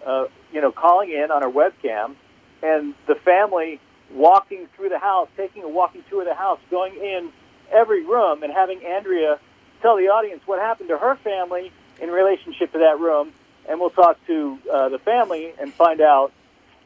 uh, 0.06 0.24
you 0.52 0.60
know, 0.60 0.72
calling 0.72 1.10
in 1.10 1.30
on 1.30 1.42
her 1.42 1.50
webcam, 1.50 2.14
and 2.62 2.94
the 3.06 3.16
family 3.16 3.80
walking 4.12 4.66
through 4.76 4.88
the 4.88 4.98
house, 4.98 5.28
taking 5.36 5.62
a 5.62 5.68
walking 5.68 6.02
tour 6.08 6.22
of 6.22 6.28
the 6.28 6.34
house, 6.34 6.58
going 6.70 6.94
in 6.94 7.30
every 7.70 8.04
room, 8.04 8.42
and 8.42 8.52
having 8.52 8.82
Andrea 8.84 9.38
tell 9.82 9.96
the 9.96 10.08
audience 10.08 10.40
what 10.46 10.58
happened 10.60 10.88
to 10.88 10.96
her 10.96 11.16
family 11.16 11.70
in 12.00 12.08
relationship 12.08 12.72
to 12.72 12.78
that 12.78 12.98
room, 12.98 13.32
and 13.68 13.78
we'll 13.78 13.90
talk 13.90 14.18
to 14.26 14.58
uh, 14.72 14.88
the 14.88 14.98
family 14.98 15.52
and 15.60 15.72
find 15.74 16.00
out 16.00 16.32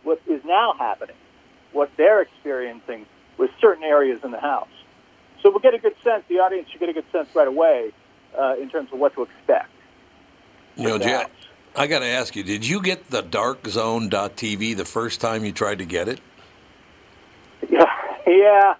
what 0.02 0.20
is 0.26 0.44
now 0.44 0.74
happening, 0.76 1.16
what 1.72 1.90
they're 1.96 2.22
experiencing 2.22 3.06
with 3.38 3.50
certain 3.60 3.84
areas 3.84 4.20
in 4.24 4.30
the 4.30 4.40
house. 4.40 4.68
So 5.42 5.50
we'll 5.50 5.60
get 5.60 5.74
a 5.74 5.78
good 5.78 5.94
sense. 6.04 6.24
The 6.28 6.40
audience 6.40 6.68
should 6.70 6.80
get 6.80 6.88
a 6.88 6.92
good 6.92 7.10
sense 7.12 7.28
right 7.34 7.48
away 7.48 7.92
uh, 8.36 8.56
in 8.60 8.68
terms 8.68 8.92
of 8.92 8.98
what 8.98 9.14
to 9.14 9.22
expect. 9.22 9.70
You 10.76 10.88
know, 10.88 10.92
with 10.94 11.02
the 11.02 11.08
Jay, 11.08 11.14
house. 11.14 11.30
I 11.76 11.86
got 11.86 12.00
to 12.00 12.06
ask 12.06 12.34
you, 12.34 12.42
did 12.42 12.66
you 12.66 12.82
get 12.82 13.08
the 13.10 13.22
darkzone.tv 13.22 14.76
the 14.76 14.84
first 14.84 15.20
time 15.20 15.44
you 15.44 15.52
tried 15.52 15.78
to 15.78 15.84
get 15.86 16.08
it? 16.08 16.20
Yeah, 17.70 17.84
yeah, 18.26 18.74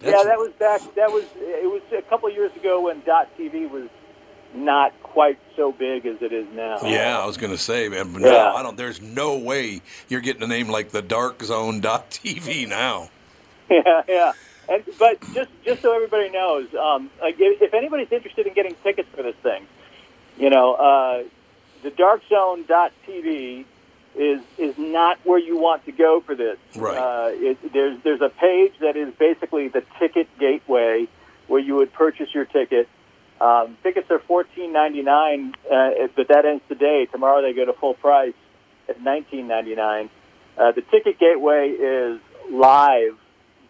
That's- 0.00 0.22
yeah. 0.22 0.22
That 0.24 0.38
was 0.38 0.50
back. 0.58 0.80
That 0.94 1.10
was 1.10 1.24
it 1.36 1.66
was 1.68 1.82
a 1.96 2.02
couple 2.02 2.28
of 2.28 2.34
years 2.34 2.54
ago 2.56 2.82
when 2.82 3.00
Dot 3.06 3.28
TV 3.38 3.68
was 3.68 3.88
not 4.54 4.92
quite 5.02 5.38
so 5.56 5.72
big 5.72 6.04
as 6.06 6.20
it 6.20 6.32
is 6.32 6.46
now. 6.54 6.78
Yeah, 6.82 7.18
I 7.18 7.26
was 7.26 7.36
going 7.36 7.52
to 7.52 7.58
say, 7.58 7.88
man. 7.88 8.12
But 8.12 8.22
Yeah. 8.22 8.28
now, 8.30 8.54
I 8.56 8.62
don't. 8.62 8.76
There's 8.76 9.00
no 9.00 9.38
way 9.38 9.80
you're 10.08 10.20
getting 10.20 10.42
a 10.42 10.46
name 10.46 10.68
like 10.68 10.90
the 10.90 11.02
darkzone.tv 11.02 12.68
now. 12.68 13.08
yeah, 13.70 14.02
yeah. 14.08 14.32
And 14.68 14.84
but 14.98 15.18
just 15.32 15.50
just 15.64 15.82
so 15.82 15.94
everybody 15.94 16.30
knows, 16.30 16.68
um, 16.74 17.10
like 17.20 17.36
if, 17.38 17.62
if 17.62 17.74
anybody's 17.74 18.12
interested 18.12 18.46
in 18.46 18.54
getting 18.54 18.76
tickets 18.82 19.08
for 19.14 19.22
this 19.22 19.36
thing, 19.42 19.66
you 20.38 20.50
know, 20.50 20.74
uh, 20.74 21.22
the 21.82 21.90
darkzone.tv 21.90 23.64
is 24.16 24.40
is 24.58 24.74
not 24.76 25.18
where 25.24 25.38
you 25.38 25.56
want 25.58 25.84
to 25.86 25.92
go 25.92 26.22
for 26.24 26.34
this. 26.34 26.58
Right. 26.74 26.96
Uh, 26.96 27.28
it, 27.32 27.72
there's 27.72 27.98
there's 28.02 28.20
a 28.20 28.28
page 28.28 28.72
that 28.80 28.96
is 28.96 29.12
basically 29.18 29.68
the 29.68 29.84
ticket 29.98 30.28
gateway 30.38 31.06
where 31.46 31.60
you 31.60 31.76
would 31.76 31.92
purchase 31.92 32.28
your 32.34 32.44
ticket. 32.44 32.88
Um, 33.40 33.76
tickets 33.82 34.10
are 34.10 34.18
fourteen 34.18 34.72
ninety 34.72 35.02
nine, 35.02 35.54
uh, 35.70 35.90
but 36.14 36.28
that 36.28 36.44
ends 36.44 36.62
today. 36.68 37.06
Tomorrow 37.10 37.42
they 37.42 37.52
go 37.52 37.64
to 37.64 37.72
full 37.72 37.94
price 37.94 38.34
at 38.88 39.00
nineteen 39.00 39.46
ninety 39.46 39.74
nine. 39.74 40.10
Uh, 40.58 40.72
the 40.72 40.82
ticket 40.82 41.18
gateway 41.18 41.70
is 41.70 42.20
live 42.50 43.16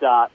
dot 0.00 0.30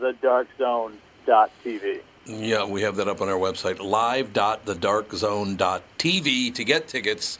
the 0.00 0.12
dark 0.20 0.48
zone 0.58 0.98
dot 1.26 1.50
tv. 1.64 2.00
Yeah, 2.26 2.64
we 2.64 2.82
have 2.82 2.96
that 2.96 3.06
up 3.08 3.20
on 3.20 3.28
our 3.28 3.38
website, 3.38 3.78
live.thedarkzone.tv 3.78 6.54
to 6.54 6.64
get 6.64 6.88
tickets. 6.88 7.38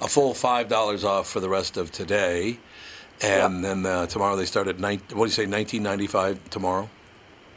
A 0.00 0.08
full 0.08 0.34
five 0.34 0.68
dollars 0.68 1.04
off 1.04 1.28
for 1.28 1.38
the 1.40 1.48
rest 1.48 1.76
of 1.76 1.92
today, 1.92 2.58
and 3.22 3.64
then 3.64 3.86
uh, 3.86 4.06
tomorrow 4.06 4.34
they 4.34 4.44
start 4.44 4.66
at 4.66 4.80
nine. 4.80 5.00
What 5.12 5.26
do 5.26 5.28
you 5.28 5.28
say? 5.30 5.46
Nineteen 5.46 5.84
ninety 5.84 6.08
five 6.08 6.50
tomorrow. 6.50 6.90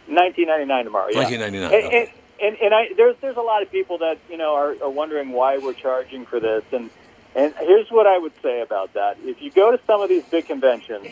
Nineteen 0.08 0.48
ninety 0.48 0.66
nine 0.66 0.86
tomorrow. 0.86 1.08
Yeah. 1.10 1.24
19.99, 1.24 1.44
And, 1.44 1.56
okay. 1.66 2.00
and, 2.00 2.10
and, 2.42 2.58
and 2.62 2.74
I, 2.76 2.90
there's 2.96 3.16
there's 3.22 3.38
a 3.38 3.42
lot 3.42 3.64
of 3.64 3.72
people 3.72 3.98
that 3.98 4.20
you 4.30 4.38
know 4.38 4.54
are, 4.54 4.76
are 4.84 4.90
wondering 4.90 5.32
why 5.32 5.58
we're 5.58 5.74
charging 5.74 6.28
for 6.28 6.40
this, 6.40 6.64
and 6.72 6.92
and 7.36 7.54
here's 7.60 7.90
what 7.90 8.06
I 8.06 8.20
would 8.20 8.34
say 8.44 8.62
about 8.62 8.94
that: 8.94 9.18
if 9.24 9.42
you 9.42 9.50
go 9.52 9.72
to 9.72 9.80
some 9.88 10.00
of 10.02 10.10
these 10.10 10.24
big 10.26 10.46
conventions, 10.46 11.08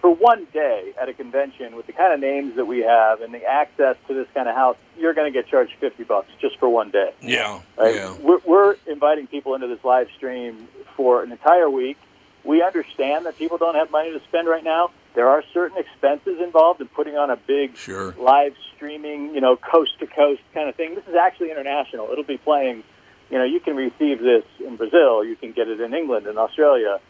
for 0.00 0.14
one 0.14 0.46
day 0.52 0.92
at 1.00 1.08
a 1.08 1.12
convention 1.12 1.74
with 1.76 1.86
the 1.86 1.92
kind 1.92 2.12
of 2.14 2.20
names 2.20 2.54
that 2.56 2.64
we 2.66 2.80
have 2.80 3.20
and 3.20 3.34
the 3.34 3.44
access 3.44 3.96
to 4.06 4.14
this 4.14 4.28
kind 4.34 4.48
of 4.48 4.54
house, 4.54 4.76
you're 4.96 5.14
going 5.14 5.30
to 5.32 5.36
get 5.36 5.48
charged 5.48 5.72
50 5.80 6.04
bucks 6.04 6.28
just 6.40 6.56
for 6.58 6.68
one 6.68 6.90
day. 6.90 7.12
Yeah, 7.20 7.60
Right? 7.76 7.94
yeah. 7.96 8.14
We're, 8.22 8.38
we're 8.46 8.76
inviting 8.86 9.26
people 9.26 9.54
into 9.54 9.66
this 9.66 9.82
live 9.84 10.08
stream 10.16 10.68
for 10.96 11.22
an 11.22 11.32
entire 11.32 11.68
week. 11.68 11.96
We 12.44 12.62
understand 12.62 13.26
that 13.26 13.36
people 13.36 13.58
don't 13.58 13.74
have 13.74 13.90
money 13.90 14.12
to 14.12 14.20
spend 14.28 14.46
right 14.48 14.62
now. 14.62 14.90
There 15.14 15.28
are 15.28 15.42
certain 15.52 15.76
expenses 15.78 16.40
involved 16.40 16.80
in 16.80 16.86
putting 16.86 17.16
on 17.16 17.30
a 17.30 17.36
big 17.36 17.76
Sure. 17.76 18.14
live 18.18 18.54
streaming, 18.76 19.34
you 19.34 19.40
know, 19.40 19.56
coast 19.56 19.98
to 19.98 20.06
coast 20.06 20.42
kind 20.54 20.68
of 20.68 20.76
thing. 20.76 20.94
This 20.94 21.06
is 21.08 21.16
actually 21.16 21.50
international. 21.50 22.08
It'll 22.12 22.22
be 22.22 22.38
playing, 22.38 22.84
you 23.30 23.38
know, 23.38 23.44
you 23.44 23.58
can 23.58 23.74
receive 23.74 24.20
this 24.20 24.44
in 24.64 24.76
Brazil, 24.76 25.24
you 25.24 25.34
can 25.34 25.50
get 25.52 25.66
it 25.66 25.80
in 25.80 25.92
England 25.92 26.28
and 26.28 26.38
Australia. 26.38 27.00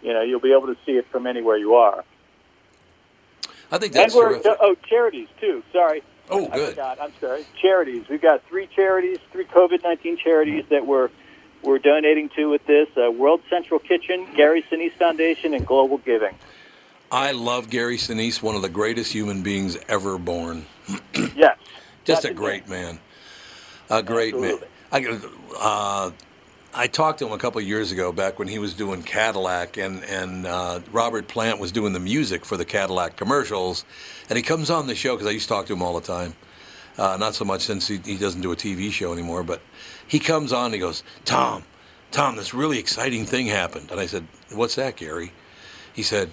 You 0.00 0.14
know, 0.14 0.22
you'll 0.22 0.40
be 0.40 0.52
able 0.52 0.68
to 0.68 0.76
see 0.86 0.92
it 0.92 1.06
from 1.10 1.26
anywhere 1.26 1.58
you 1.58 1.74
are. 1.74 2.04
I 3.70 3.78
think 3.78 3.92
that's 3.92 4.14
and 4.14 4.18
we're 4.22 4.28
terrific. 4.34 4.56
oh 4.60 4.74
charities 4.88 5.28
too. 5.40 5.62
Sorry. 5.72 6.02
Oh, 6.30 6.46
I 6.50 6.56
good. 6.56 6.70
forgot. 6.70 6.98
I'm 7.00 7.12
sorry. 7.20 7.46
Charities. 7.60 8.04
We've 8.08 8.20
got 8.20 8.44
three 8.48 8.66
charities, 8.66 9.18
three 9.32 9.44
COVID 9.46 9.82
nineteen 9.82 10.16
charities 10.16 10.64
that 10.70 10.86
we're 10.86 11.10
we're 11.62 11.78
donating 11.78 12.28
to 12.36 12.46
with 12.50 12.64
this: 12.66 12.88
uh, 12.96 13.10
World 13.10 13.40
Central 13.50 13.78
Kitchen, 13.80 14.26
Gary 14.36 14.64
Sinise 14.70 14.92
Foundation, 14.92 15.54
and 15.54 15.66
Global 15.66 15.98
Giving. 15.98 16.34
I 17.10 17.32
love 17.32 17.70
Gary 17.70 17.96
Sinise, 17.96 18.42
one 18.42 18.54
of 18.54 18.60
the 18.62 18.68
greatest 18.68 19.12
human 19.12 19.42
beings 19.42 19.78
ever 19.88 20.18
born. 20.18 20.66
Yes. 21.34 21.56
Just 22.04 22.24
a 22.24 22.32
great 22.32 22.68
man. 22.68 22.98
A 23.90 24.02
great 24.02 24.34
Absolutely. 24.34 24.66
man. 24.92 25.20
I, 25.20 25.58
uh, 25.58 26.10
I 26.74 26.86
talked 26.86 27.20
to 27.20 27.26
him 27.26 27.32
a 27.32 27.38
couple 27.38 27.60
years 27.62 27.92
ago, 27.92 28.12
back 28.12 28.38
when 28.38 28.46
he 28.46 28.58
was 28.58 28.74
doing 28.74 29.02
Cadillac, 29.02 29.78
and 29.78 30.04
and 30.04 30.46
uh, 30.46 30.80
Robert 30.92 31.26
Plant 31.26 31.58
was 31.58 31.72
doing 31.72 31.92
the 31.92 32.00
music 32.00 32.44
for 32.44 32.56
the 32.56 32.64
Cadillac 32.64 33.16
commercials, 33.16 33.84
and 34.28 34.36
he 34.36 34.42
comes 34.42 34.68
on 34.68 34.86
the 34.86 34.94
show 34.94 35.14
because 35.14 35.26
I 35.26 35.30
used 35.30 35.48
to 35.48 35.54
talk 35.54 35.66
to 35.66 35.72
him 35.72 35.82
all 35.82 35.98
the 35.98 36.06
time. 36.06 36.34
Uh, 36.98 37.16
not 37.18 37.34
so 37.34 37.44
much 37.44 37.62
since 37.62 37.88
he, 37.88 37.98
he 37.98 38.18
doesn't 38.18 38.40
do 38.40 38.52
a 38.52 38.56
TV 38.56 38.90
show 38.90 39.12
anymore, 39.12 39.42
but 39.42 39.62
he 40.06 40.18
comes 40.18 40.52
on. 40.52 40.66
and 40.66 40.74
He 40.74 40.80
goes, 40.80 41.04
Tom, 41.24 41.62
Tom, 42.10 42.36
this 42.36 42.52
really 42.52 42.78
exciting 42.78 43.24
thing 43.24 43.46
happened, 43.46 43.90
and 43.90 43.98
I 43.98 44.06
said, 44.06 44.26
What's 44.52 44.74
that, 44.74 44.96
Gary? 44.96 45.32
He 45.94 46.02
said, 46.02 46.30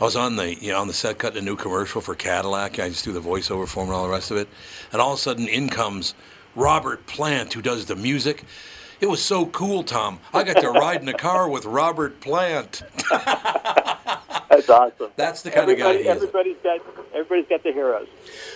I 0.00 0.04
was 0.04 0.16
on 0.16 0.36
the 0.36 0.54
you 0.54 0.70
know 0.70 0.80
on 0.80 0.86
the 0.86 0.92
set 0.92 1.18
cutting 1.18 1.38
a 1.38 1.44
new 1.44 1.56
commercial 1.56 2.00
for 2.00 2.14
Cadillac. 2.14 2.78
I 2.78 2.88
just 2.88 3.04
do 3.04 3.12
the 3.12 3.20
voiceover 3.20 3.66
for 3.66 3.82
him 3.82 3.88
and 3.88 3.96
all 3.96 4.04
the 4.04 4.12
rest 4.12 4.30
of 4.30 4.36
it. 4.36 4.48
And 4.92 5.02
all 5.02 5.14
of 5.14 5.18
a 5.18 5.22
sudden, 5.22 5.48
in 5.48 5.68
comes 5.68 6.14
Robert 6.54 7.06
Plant, 7.06 7.52
who 7.52 7.62
does 7.62 7.86
the 7.86 7.96
music. 7.96 8.44
It 9.04 9.10
was 9.10 9.22
so 9.22 9.44
cool, 9.44 9.82
Tom. 9.82 10.18
I 10.32 10.44
got 10.44 10.62
to 10.62 10.70
ride 10.70 11.02
in 11.02 11.08
a 11.10 11.12
car 11.12 11.46
with 11.46 11.66
Robert 11.66 12.20
Plant. 12.20 12.80
That's 13.10 14.70
awesome. 14.70 15.10
That's 15.16 15.42
the 15.42 15.50
kind 15.50 15.70
of 15.70 15.76
guy 15.76 15.90
Everybody, 15.90 15.98
he 16.04 16.08
is. 16.08 16.16
everybody's 16.16 16.56
got 16.64 16.80
everybody's 17.12 17.46
got 17.50 17.62
the 17.62 17.72
heroes. 17.72 18.08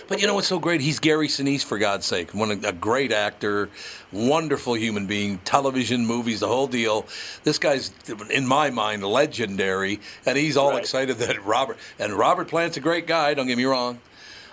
But 0.07 0.19
you 0.21 0.25
know 0.25 0.33
what's 0.33 0.47
so 0.47 0.57
great? 0.57 0.81
He's 0.81 0.97
Gary 0.97 1.27
Sinise, 1.27 1.63
for 1.63 1.77
God's 1.77 2.07
sake. 2.07 2.33
One 2.33 2.49
a 2.49 2.71
great 2.73 3.11
actor, 3.11 3.69
wonderful 4.11 4.73
human 4.73 5.05
being, 5.05 5.37
television, 5.45 6.07
movies, 6.07 6.39
the 6.39 6.47
whole 6.47 6.65
deal. 6.65 7.05
This 7.43 7.59
guy's, 7.59 7.91
in 8.31 8.47
my 8.47 8.71
mind, 8.71 9.03
legendary, 9.03 9.99
and 10.25 10.35
he's 10.35 10.57
all 10.57 10.71
Right. 10.71 10.79
excited 10.79 11.17
that 11.17 11.45
Robert 11.45 11.77
and 11.99 12.13
Robert 12.13 12.47
Plant's 12.47 12.75
a 12.75 12.79
great 12.79 13.05
guy. 13.05 13.35
Don't 13.35 13.45
get 13.45 13.55
me 13.59 13.65
wrong. 13.65 13.99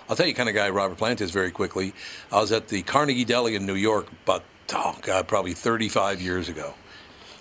I'll 0.07 0.15
tell 0.15 0.27
you, 0.27 0.33
the 0.33 0.37
kind 0.37 0.47
of 0.47 0.53
guy 0.53 0.69
Robert 0.69 0.99
Plant 0.99 1.21
is 1.21 1.31
very 1.31 1.49
quickly. 1.49 1.93
I 2.31 2.39
was 2.39 2.51
at 2.51 2.67
the 2.67 2.83
Carnegie 2.83 3.25
Deli 3.25 3.55
in 3.55 3.65
New 3.65 3.73
York, 3.73 4.05
but 4.25 4.43
oh 4.73 4.97
god, 5.01 5.27
probably 5.27 5.53
35 5.53 6.21
years 6.21 6.49
ago. 6.49 6.73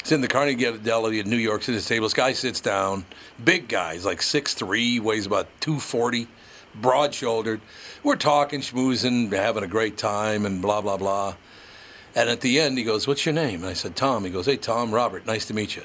It's 0.00 0.12
in 0.12 0.20
the 0.20 0.28
Carnegie 0.28 0.70
Deli 0.78 1.18
in 1.18 1.28
New 1.28 1.36
York. 1.36 1.62
Sits 1.62 1.68
at 1.68 1.74
his 1.74 1.86
table. 1.88 2.06
This 2.06 2.14
guy 2.14 2.32
sits 2.32 2.60
down. 2.60 3.04
Big 3.42 3.66
guy. 3.66 3.94
He's 3.94 4.06
like 4.06 4.20
6'3", 4.20 5.00
weighs 5.00 5.26
about 5.26 5.48
240, 5.60 6.28
broad-shouldered. 6.76 7.60
We're 8.04 8.14
talking, 8.14 8.60
schmoozing, 8.60 9.32
having 9.32 9.64
a 9.64 9.66
great 9.66 9.96
time, 9.96 10.46
and 10.46 10.62
blah, 10.62 10.80
blah, 10.80 10.96
blah. 10.96 11.34
And 12.14 12.30
at 12.30 12.40
the 12.40 12.60
end, 12.60 12.78
he 12.78 12.84
goes, 12.84 13.08
what's 13.08 13.26
your 13.26 13.34
name? 13.34 13.62
And 13.62 13.66
I 13.66 13.72
said, 13.72 13.96
Tom. 13.96 14.24
He 14.24 14.30
goes, 14.30 14.46
hey, 14.46 14.56
Tom, 14.56 14.92
Robert, 14.92 15.26
nice 15.26 15.44
to 15.46 15.54
meet 15.54 15.74
you. 15.74 15.82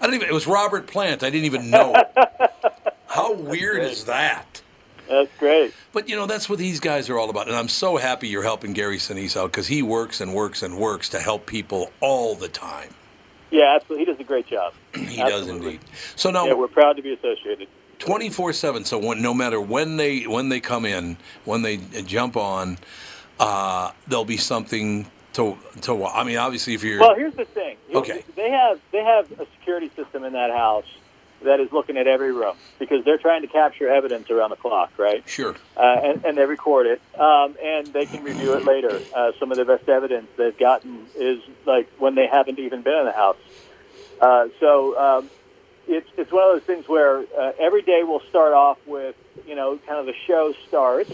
I 0.00 0.06
didn't 0.06 0.14
even, 0.14 0.28
it 0.28 0.34
was 0.34 0.46
Robert 0.46 0.86
Plant. 0.86 1.22
I 1.22 1.28
didn't 1.28 1.44
even 1.44 1.68
know. 1.70 1.94
How 3.06 3.34
weird 3.34 3.82
is 3.82 4.04
that? 4.06 4.62
That's 5.08 5.30
great. 5.38 5.74
But 5.92 6.08
you 6.08 6.16
know 6.16 6.26
that's 6.26 6.48
what 6.48 6.58
these 6.58 6.80
guys 6.80 7.08
are 7.08 7.18
all 7.18 7.30
about, 7.30 7.48
and 7.48 7.56
I'm 7.56 7.68
so 7.68 7.96
happy 7.96 8.28
you're 8.28 8.42
helping 8.42 8.72
Gary 8.72 8.98
Sinise 8.98 9.36
out 9.36 9.50
because 9.50 9.66
he 9.66 9.82
works 9.82 10.20
and 10.20 10.34
works 10.34 10.62
and 10.62 10.76
works 10.78 11.08
to 11.10 11.20
help 11.20 11.46
people 11.46 11.90
all 12.00 12.34
the 12.34 12.48
time. 12.48 12.90
Yeah, 13.50 13.74
absolutely. 13.76 14.04
He 14.04 14.12
does 14.12 14.20
a 14.20 14.24
great 14.24 14.46
job. 14.46 14.74
He 14.94 15.16
does 15.16 15.48
indeed. 15.48 15.80
So 16.16 16.30
now, 16.30 16.46
Yeah, 16.46 16.52
we're 16.52 16.68
proud 16.68 16.96
to 16.96 17.02
be 17.02 17.14
associated. 17.14 17.68
24 17.98 18.52
7 18.52 18.84
so 18.84 18.96
when, 18.98 19.20
no 19.20 19.34
matter 19.34 19.60
when 19.60 19.96
they 19.96 20.22
when 20.22 20.48
they 20.50 20.60
come 20.60 20.84
in 20.84 21.16
when 21.44 21.62
they 21.62 21.78
jump 22.06 22.36
on 22.36 22.78
uh, 23.40 23.90
there'll 24.06 24.24
be 24.24 24.36
something 24.36 25.10
to 25.32 25.58
to 25.80 26.04
i 26.06 26.22
mean 26.22 26.36
obviously 26.36 26.74
if 26.74 26.84
you're 26.84 27.00
Well, 27.00 27.16
here's 27.16 27.34
the 27.34 27.44
thing. 27.44 27.76
Okay. 27.92 28.24
They 28.36 28.50
have 28.50 28.80
they 28.92 29.02
have 29.02 29.30
a 29.32 29.46
security 29.58 29.90
system 29.96 30.22
in 30.24 30.32
that 30.34 30.50
house 30.50 30.86
that 31.44 31.60
is 31.60 31.68
looking 31.72 31.96
at 31.96 32.06
every 32.06 32.32
room 32.32 32.56
because 32.78 33.04
they're 33.04 33.18
trying 33.18 33.42
to 33.42 33.48
capture 33.48 33.88
evidence 33.88 34.30
around 34.30 34.50
the 34.50 34.56
clock, 34.56 34.90
right? 34.98 35.22
sure 35.26 35.54
Uh, 35.76 35.96
and, 36.02 36.24
and 36.24 36.38
they 36.38 36.42
record 36.42 36.86
it, 36.86 37.00
um, 37.18 37.54
and 37.62 37.92
they 37.92 38.04
can 38.06 38.22
review 38.24 38.54
it 38.56 38.66
later. 38.66 39.00
Uh, 39.14 39.30
some 39.38 39.52
of 39.52 39.58
the 39.58 39.64
best 39.64 39.88
evidence 39.88 40.26
they've 40.36 40.58
gotten 40.58 41.06
is 41.18 41.38
like 41.66 41.86
when 41.98 42.14
they 42.16 42.26
haven't 42.30 42.58
even 42.58 42.82
been 42.82 42.98
in 42.98 43.04
the 43.06 43.12
house. 43.12 43.36
Uh, 44.20 44.46
so 44.58 44.98
um, 44.98 45.30
it's 45.86 46.08
it's 46.16 46.32
one 46.32 46.42
of 46.50 46.56
those 46.60 46.66
things 46.66 46.84
where 46.88 47.20
uh, 47.20 47.52
every 47.60 47.82
day 47.82 48.00
we'll 48.02 48.22
start 48.28 48.52
off 48.52 48.78
with 48.86 49.14
you 49.46 49.54
know 49.54 49.78
kind 49.86 50.00
of 50.00 50.06
the 50.06 50.14
show 50.26 50.52
starts 50.68 51.12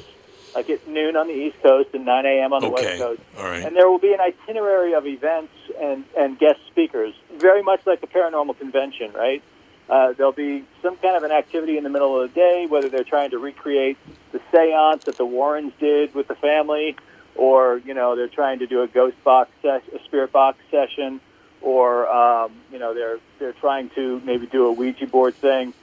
like 0.54 0.70
at 0.70 0.86
noon 0.88 1.16
on 1.16 1.26
the 1.26 1.34
East 1.34 1.56
Coast 1.62 1.88
and 1.94 2.04
9 2.06 2.26
a.m. 2.26 2.52
on 2.52 2.62
the 2.62 2.68
Okay. 2.68 2.84
West 2.86 2.98
Coast. 2.98 3.20
All 3.36 3.44
right. 3.44 3.64
And 3.64 3.74
there 3.76 3.88
will 3.90 3.98
be 3.98 4.14
an 4.14 4.20
itinerary 4.20 4.94
of 4.94 5.04
events 5.04 5.52
and, 5.80 6.04
and 6.16 6.38
guest 6.38 6.60
speakers, 6.70 7.12
very 7.40 7.62
much 7.62 7.80
like 7.86 8.02
a 8.02 8.06
paranormal 8.06 8.56
convention, 8.58 9.12
right? 9.12 9.42
Uh, 9.88 10.12
there'll 10.12 10.32
be 10.32 10.64
some 10.82 10.96
kind 10.96 11.16
of 11.16 11.22
an 11.24 11.30
activity 11.30 11.76
in 11.76 11.84
the 11.84 11.90
middle 11.90 12.20
of 12.20 12.28
the 12.30 12.34
day, 12.34 12.66
whether 12.68 12.88
they're 12.88 13.04
trying 13.04 13.30
to 13.30 13.38
recreate 13.38 13.98
the 14.32 14.40
seance 14.50 15.02
that 15.04 15.18
the 15.18 15.26
Warrens 15.26 15.72
did 15.78 16.14
with 16.14 16.26
the 16.26 16.34
family, 16.34 16.96
or 17.34 17.78
you 17.78 17.94
know 17.94 18.16
they're 18.16 18.28
trying 18.28 18.60
to 18.60 18.66
do 18.66 18.82
a 18.82 18.88
ghost 18.88 19.22
box, 19.24 19.50
ses- 19.62 19.82
a 19.94 20.02
spirit 20.04 20.32
box 20.32 20.58
session, 20.70 21.20
or 21.60 22.08
um, 22.08 22.52
you 22.72 22.78
know 22.78 22.94
they're 22.94 23.18
they're 23.38 23.52
trying 23.52 23.90
to 23.90 24.20
maybe 24.24 24.46
do 24.46 24.66
a 24.66 24.72
Ouija 24.72 25.06
board 25.06 25.34
thing. 25.36 25.74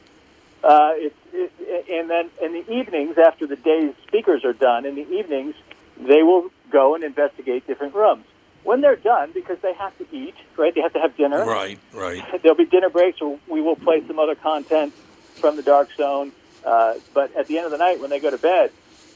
Uh, 0.63 0.91
it's 0.95 1.15
it, 1.33 1.51
and 1.89 2.09
then 2.09 2.29
in 2.41 2.53
the 2.53 2.71
evenings, 2.73 3.17
after 3.17 3.45
the 3.45 3.55
day's 3.55 3.93
speakers 4.07 4.43
are 4.45 4.53
done, 4.53 4.85
in 4.85 4.95
the 4.95 5.07
evenings 5.09 5.55
they 5.97 6.23
will 6.23 6.49
go 6.71 6.95
and 6.95 7.03
investigate 7.03 7.67
different 7.67 7.93
rooms. 7.93 8.25
When 8.63 8.81
they're 8.81 8.95
done, 8.95 9.31
because 9.33 9.57
they 9.59 9.73
have 9.73 9.97
to 9.97 10.05
eat, 10.11 10.35
right? 10.55 10.73
They 10.73 10.81
have 10.81 10.93
to 10.93 10.99
have 10.99 11.17
dinner. 11.17 11.43
right 11.45 11.79
right 11.93 12.23
There'll 12.43 12.57
be 12.57 12.65
dinner 12.65 12.89
breaks, 12.89 13.21
or 13.21 13.39
we 13.47 13.61
will 13.61 13.75
play 13.75 14.05
some 14.07 14.19
other 14.19 14.35
content 14.35 14.93
from 15.35 15.55
the 15.55 15.63
dark 15.63 15.89
zone. 15.97 16.31
Uh, 16.63 16.95
but 17.13 17.35
at 17.35 17.47
the 17.47 17.57
end 17.57 17.65
of 17.65 17.71
the 17.71 17.77
night, 17.77 17.99
when 17.99 18.11
they 18.11 18.19
go 18.19 18.29
to 18.29 18.37
bed, 18.37 18.71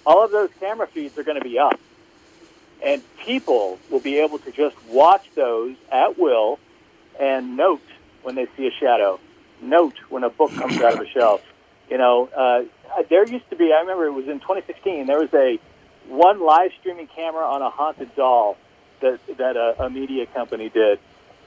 all 0.06 0.24
of 0.24 0.32
those 0.32 0.50
camera 0.60 0.88
feeds 0.88 1.18
are 1.18 1.24
going 1.24 1.38
to 1.38 1.44
be 1.44 1.60
up, 1.60 1.80
and 2.84 3.04
people 3.24 3.80
will 3.92 4.00
be 4.00 4.20
able 4.20 4.40
to 4.40 4.52
just 4.52 4.76
watch 4.88 5.28
those 5.36 5.76
at 5.92 6.18
will 6.18 6.60
and 7.20 7.56
note 7.56 7.82
when 8.24 8.36
they 8.36 8.48
see 8.58 8.68
a 8.68 8.72
shadow, 8.72 9.20
note 9.62 9.96
when 10.10 10.24
a 10.24 10.30
book 10.30 10.52
comes 10.54 10.82
out 10.82 10.94
of 10.94 11.02
a 11.02 11.10
shelf. 11.10 11.42
You 11.88 12.00
know, 12.00 12.28
uh, 12.36 12.64
there 13.12 13.28
used 13.28 13.48
to 13.52 13.56
be. 13.56 13.72
I 13.72 13.82
remember 13.82 14.08
it 14.08 14.12
was 14.12 14.28
in 14.28 14.40
2016. 14.40 15.06
There 15.06 15.20
was 15.20 15.32
a 15.36 15.60
one 16.08 16.44
live 16.44 16.72
streaming 16.80 17.06
camera 17.06 17.46
on 17.46 17.62
a 17.62 17.70
haunted 17.70 18.16
doll 18.16 18.58
that 19.02 19.20
that 19.38 19.56
a, 19.58 19.86
a 19.86 19.90
media 19.90 20.26
company 20.28 20.70
did, 20.70 21.00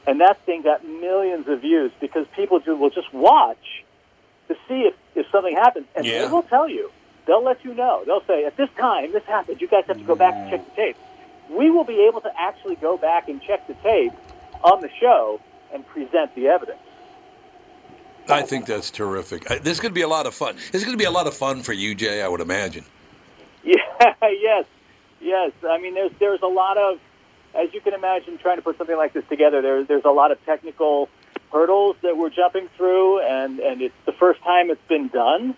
and 0.07 0.21
that 0.21 0.41
thing 0.47 0.63
got 0.63 0.85
millions 0.87 1.49
of 1.49 1.61
views 1.61 1.93
because 2.01 2.27
people 2.37 2.61
ju- 2.61 2.77
will 2.77 2.91
just 2.91 3.13
watch 3.13 3.85
to 4.49 4.55
see 4.67 4.83
if, 4.83 4.95
if 5.15 5.27
something 5.31 5.55
happens, 5.55 5.87
and 5.95 6.07
Yeah. 6.07 6.25
they 6.25 6.31
will 6.33 6.43
tell 6.43 6.69
you. 6.69 6.91
They'll 7.27 7.45
let 7.45 7.63
you 7.63 7.75
know. 7.75 8.05
They'll 8.07 8.25
say, 8.27 8.47
at 8.47 8.57
this 8.57 8.71
time, 8.79 9.13
this 9.13 9.23
happened. 9.25 9.61
You 9.61 9.69
guys 9.69 9.85
have 9.87 9.99
to 9.99 10.03
go 10.05 10.15
back 10.15 10.33
and 10.35 10.49
check 10.51 10.65
the 10.65 10.75
tape. 10.75 10.97
We 11.51 11.71
will 11.71 11.85
be 11.85 12.07
able 12.09 12.23
to 12.23 12.31
actually 12.41 12.77
go 12.77 12.97
back 12.97 13.29
and 13.29 13.43
check 13.43 13.67
the 13.67 13.75
tape 13.75 14.13
on 14.65 14.81
the 14.81 14.89
show 14.99 15.39
and 15.75 15.87
present 15.87 16.35
the 16.35 16.49
evidence. 16.49 16.79
i 18.31 18.41
think 18.43 18.65
that's 18.67 18.91
terrific 18.91 19.45
this 19.63 19.73
is 19.77 19.81
going 19.81 19.91
to 19.91 19.95
be 19.95 20.03
a 20.03 20.09
lot 20.09 20.27
of 20.27 20.35
fun 20.35 20.55
this 20.57 20.81
is 20.81 20.85
going 20.85 20.93
to 20.97 20.99
be 20.99 21.05
a 21.05 21.11
lot 21.11 21.27
of 21.27 21.35
fun 21.35 21.63
for 21.63 21.73
you 21.75 21.95
jay 21.95 22.21
i 22.23 22.29
would 22.29 22.41
imagine 22.41 22.85
Yeah, 23.65 23.77
yes, 24.23 24.65
yes. 25.21 25.53
I 25.69 25.79
mean, 25.79 25.95
there's 25.95 26.13
there's 26.19 26.41
a 26.43 26.47
lot 26.47 26.79
of, 26.79 26.99
as 27.55 27.73
you 27.73 27.81
can 27.81 27.95
imagine, 27.95 28.39
trying 28.39 28.57
to 28.57 28.63
put 28.63 28.79
something 28.79 28.97
like 28.97 29.13
this 29.13 29.25
together. 29.29 29.63
There's 29.63 29.89
there's 29.89 30.05
a 30.05 30.11
lot 30.11 30.33
of 30.33 30.45
technical 30.45 31.09
hurdles 31.53 31.97
that 32.03 32.17
we're 32.17 32.31
jumping 32.31 32.69
through, 32.77 33.21
and 33.21 33.59
and 33.61 33.83
it's 33.83 33.95
the 34.07 34.13
first 34.13 34.43
time 34.43 34.71
it's 34.71 34.89
been 34.89 35.09
done. 35.09 35.55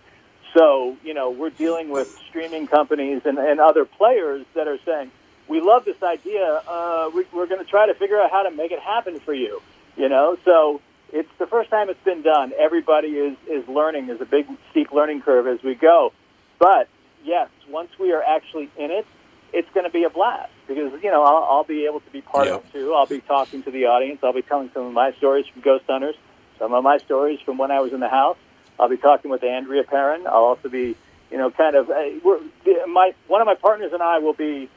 So 0.57 0.97
you 1.05 1.15
know, 1.15 1.31
we're 1.31 1.51
dealing 1.51 1.91
with 1.91 2.09
streaming 2.29 2.67
companies 2.67 3.23
and, 3.25 3.39
and 3.39 3.61
other 3.61 3.85
players 3.85 4.47
that 4.55 4.69
are 4.69 4.79
saying, 4.85 5.11
"We 5.49 5.61
love 5.61 5.85
this 5.85 6.03
idea. 6.03 6.63
Uh, 6.67 7.11
we, 7.15 7.25
we're 7.33 7.47
going 7.47 7.65
to 7.65 7.71
try 7.71 7.87
to 7.87 7.95
figure 7.95 8.21
out 8.21 8.31
how 8.31 8.43
to 8.43 8.51
make 8.51 8.73
it 8.73 8.81
happen 8.81 9.21
for 9.21 9.35
you." 9.35 9.61
You 9.97 10.09
know, 10.09 10.39
so 10.45 10.81
it's 11.13 11.31
the 11.39 11.47
first 11.47 11.71
time 11.71 11.91
it's 11.91 12.05
been 12.05 12.23
done. 12.23 12.53
Everybody 12.59 13.09
is 13.09 13.37
is 13.49 13.67
learning. 13.69 14.07
There's 14.07 14.21
a 14.21 14.27
big 14.27 14.47
steep 14.71 14.93
learning 14.93 15.23
curve 15.23 15.47
as 15.47 15.63
we 15.63 15.75
go, 15.75 16.13
but 16.59 16.89
yes, 17.25 17.49
once 17.69 17.91
we 17.99 18.13
are 18.13 18.23
actually 18.23 18.71
in 18.77 18.91
it, 18.91 19.07
it's 19.53 19.69
going 19.75 19.85
to 19.85 19.91
be 19.91 20.05
a 20.05 20.11
blast 20.11 20.53
because 20.69 20.93
you 21.03 21.11
know 21.11 21.23
I'll, 21.23 21.45
I'll 21.59 21.65
be 21.65 21.87
able 21.87 22.01
to 22.01 22.11
be 22.11 22.21
part 22.23 22.47
Yeah. 22.47 22.55
of 22.57 22.65
it 22.65 22.73
too. 22.73 22.95
I'll 22.95 23.07
be 23.07 23.21
talking 23.21 23.63
to 23.65 23.71
the 23.71 23.87
audience. 23.87 24.21
I'll 24.23 24.33
be 24.33 24.43
telling 24.43 24.71
some 24.75 24.87
of 24.87 24.93
my 24.93 25.13
stories 25.19 25.47
from 25.53 25.63
Ghost 25.63 25.85
Hunters, 25.89 26.15
some 26.59 26.73
of 26.73 26.85
my 26.85 26.99
stories 26.99 27.41
from 27.45 27.59
when 27.59 27.71
I 27.71 27.81
was 27.81 27.93
in 27.93 28.01
the 28.01 28.09
house. 28.09 28.37
I'll 28.79 28.89
be 28.89 28.97
talking 28.97 29.31
with 29.31 29.43
Andrea 29.45 29.85
Perron. 29.85 30.27
I'll 30.27 30.45
also 30.45 30.69
be, 30.69 30.97
you 31.31 31.39
know, 31.39 31.51
kind 31.51 31.77
of 31.77 31.91
uh, 31.91 31.95
we're, 32.25 32.41
my 32.87 33.13
one 33.27 33.41
of 33.41 33.47
my 33.47 33.55
partners 33.57 33.93
and 33.93 34.03
I 34.03 34.19
will 34.19 34.33
be 34.35 34.69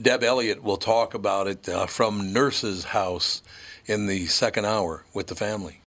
Deb 0.00 0.22
Elliott 0.22 0.62
will 0.62 0.78
talk 0.78 1.12
about 1.12 1.46
it 1.46 1.68
uh, 1.68 1.86
from 1.86 2.32
Nurses 2.32 2.84
House 2.84 3.42
in 3.84 4.06
the 4.06 4.26
second 4.26 4.64
hour 4.64 5.04
with 5.12 5.26
the 5.26 5.34
family. 5.34 5.80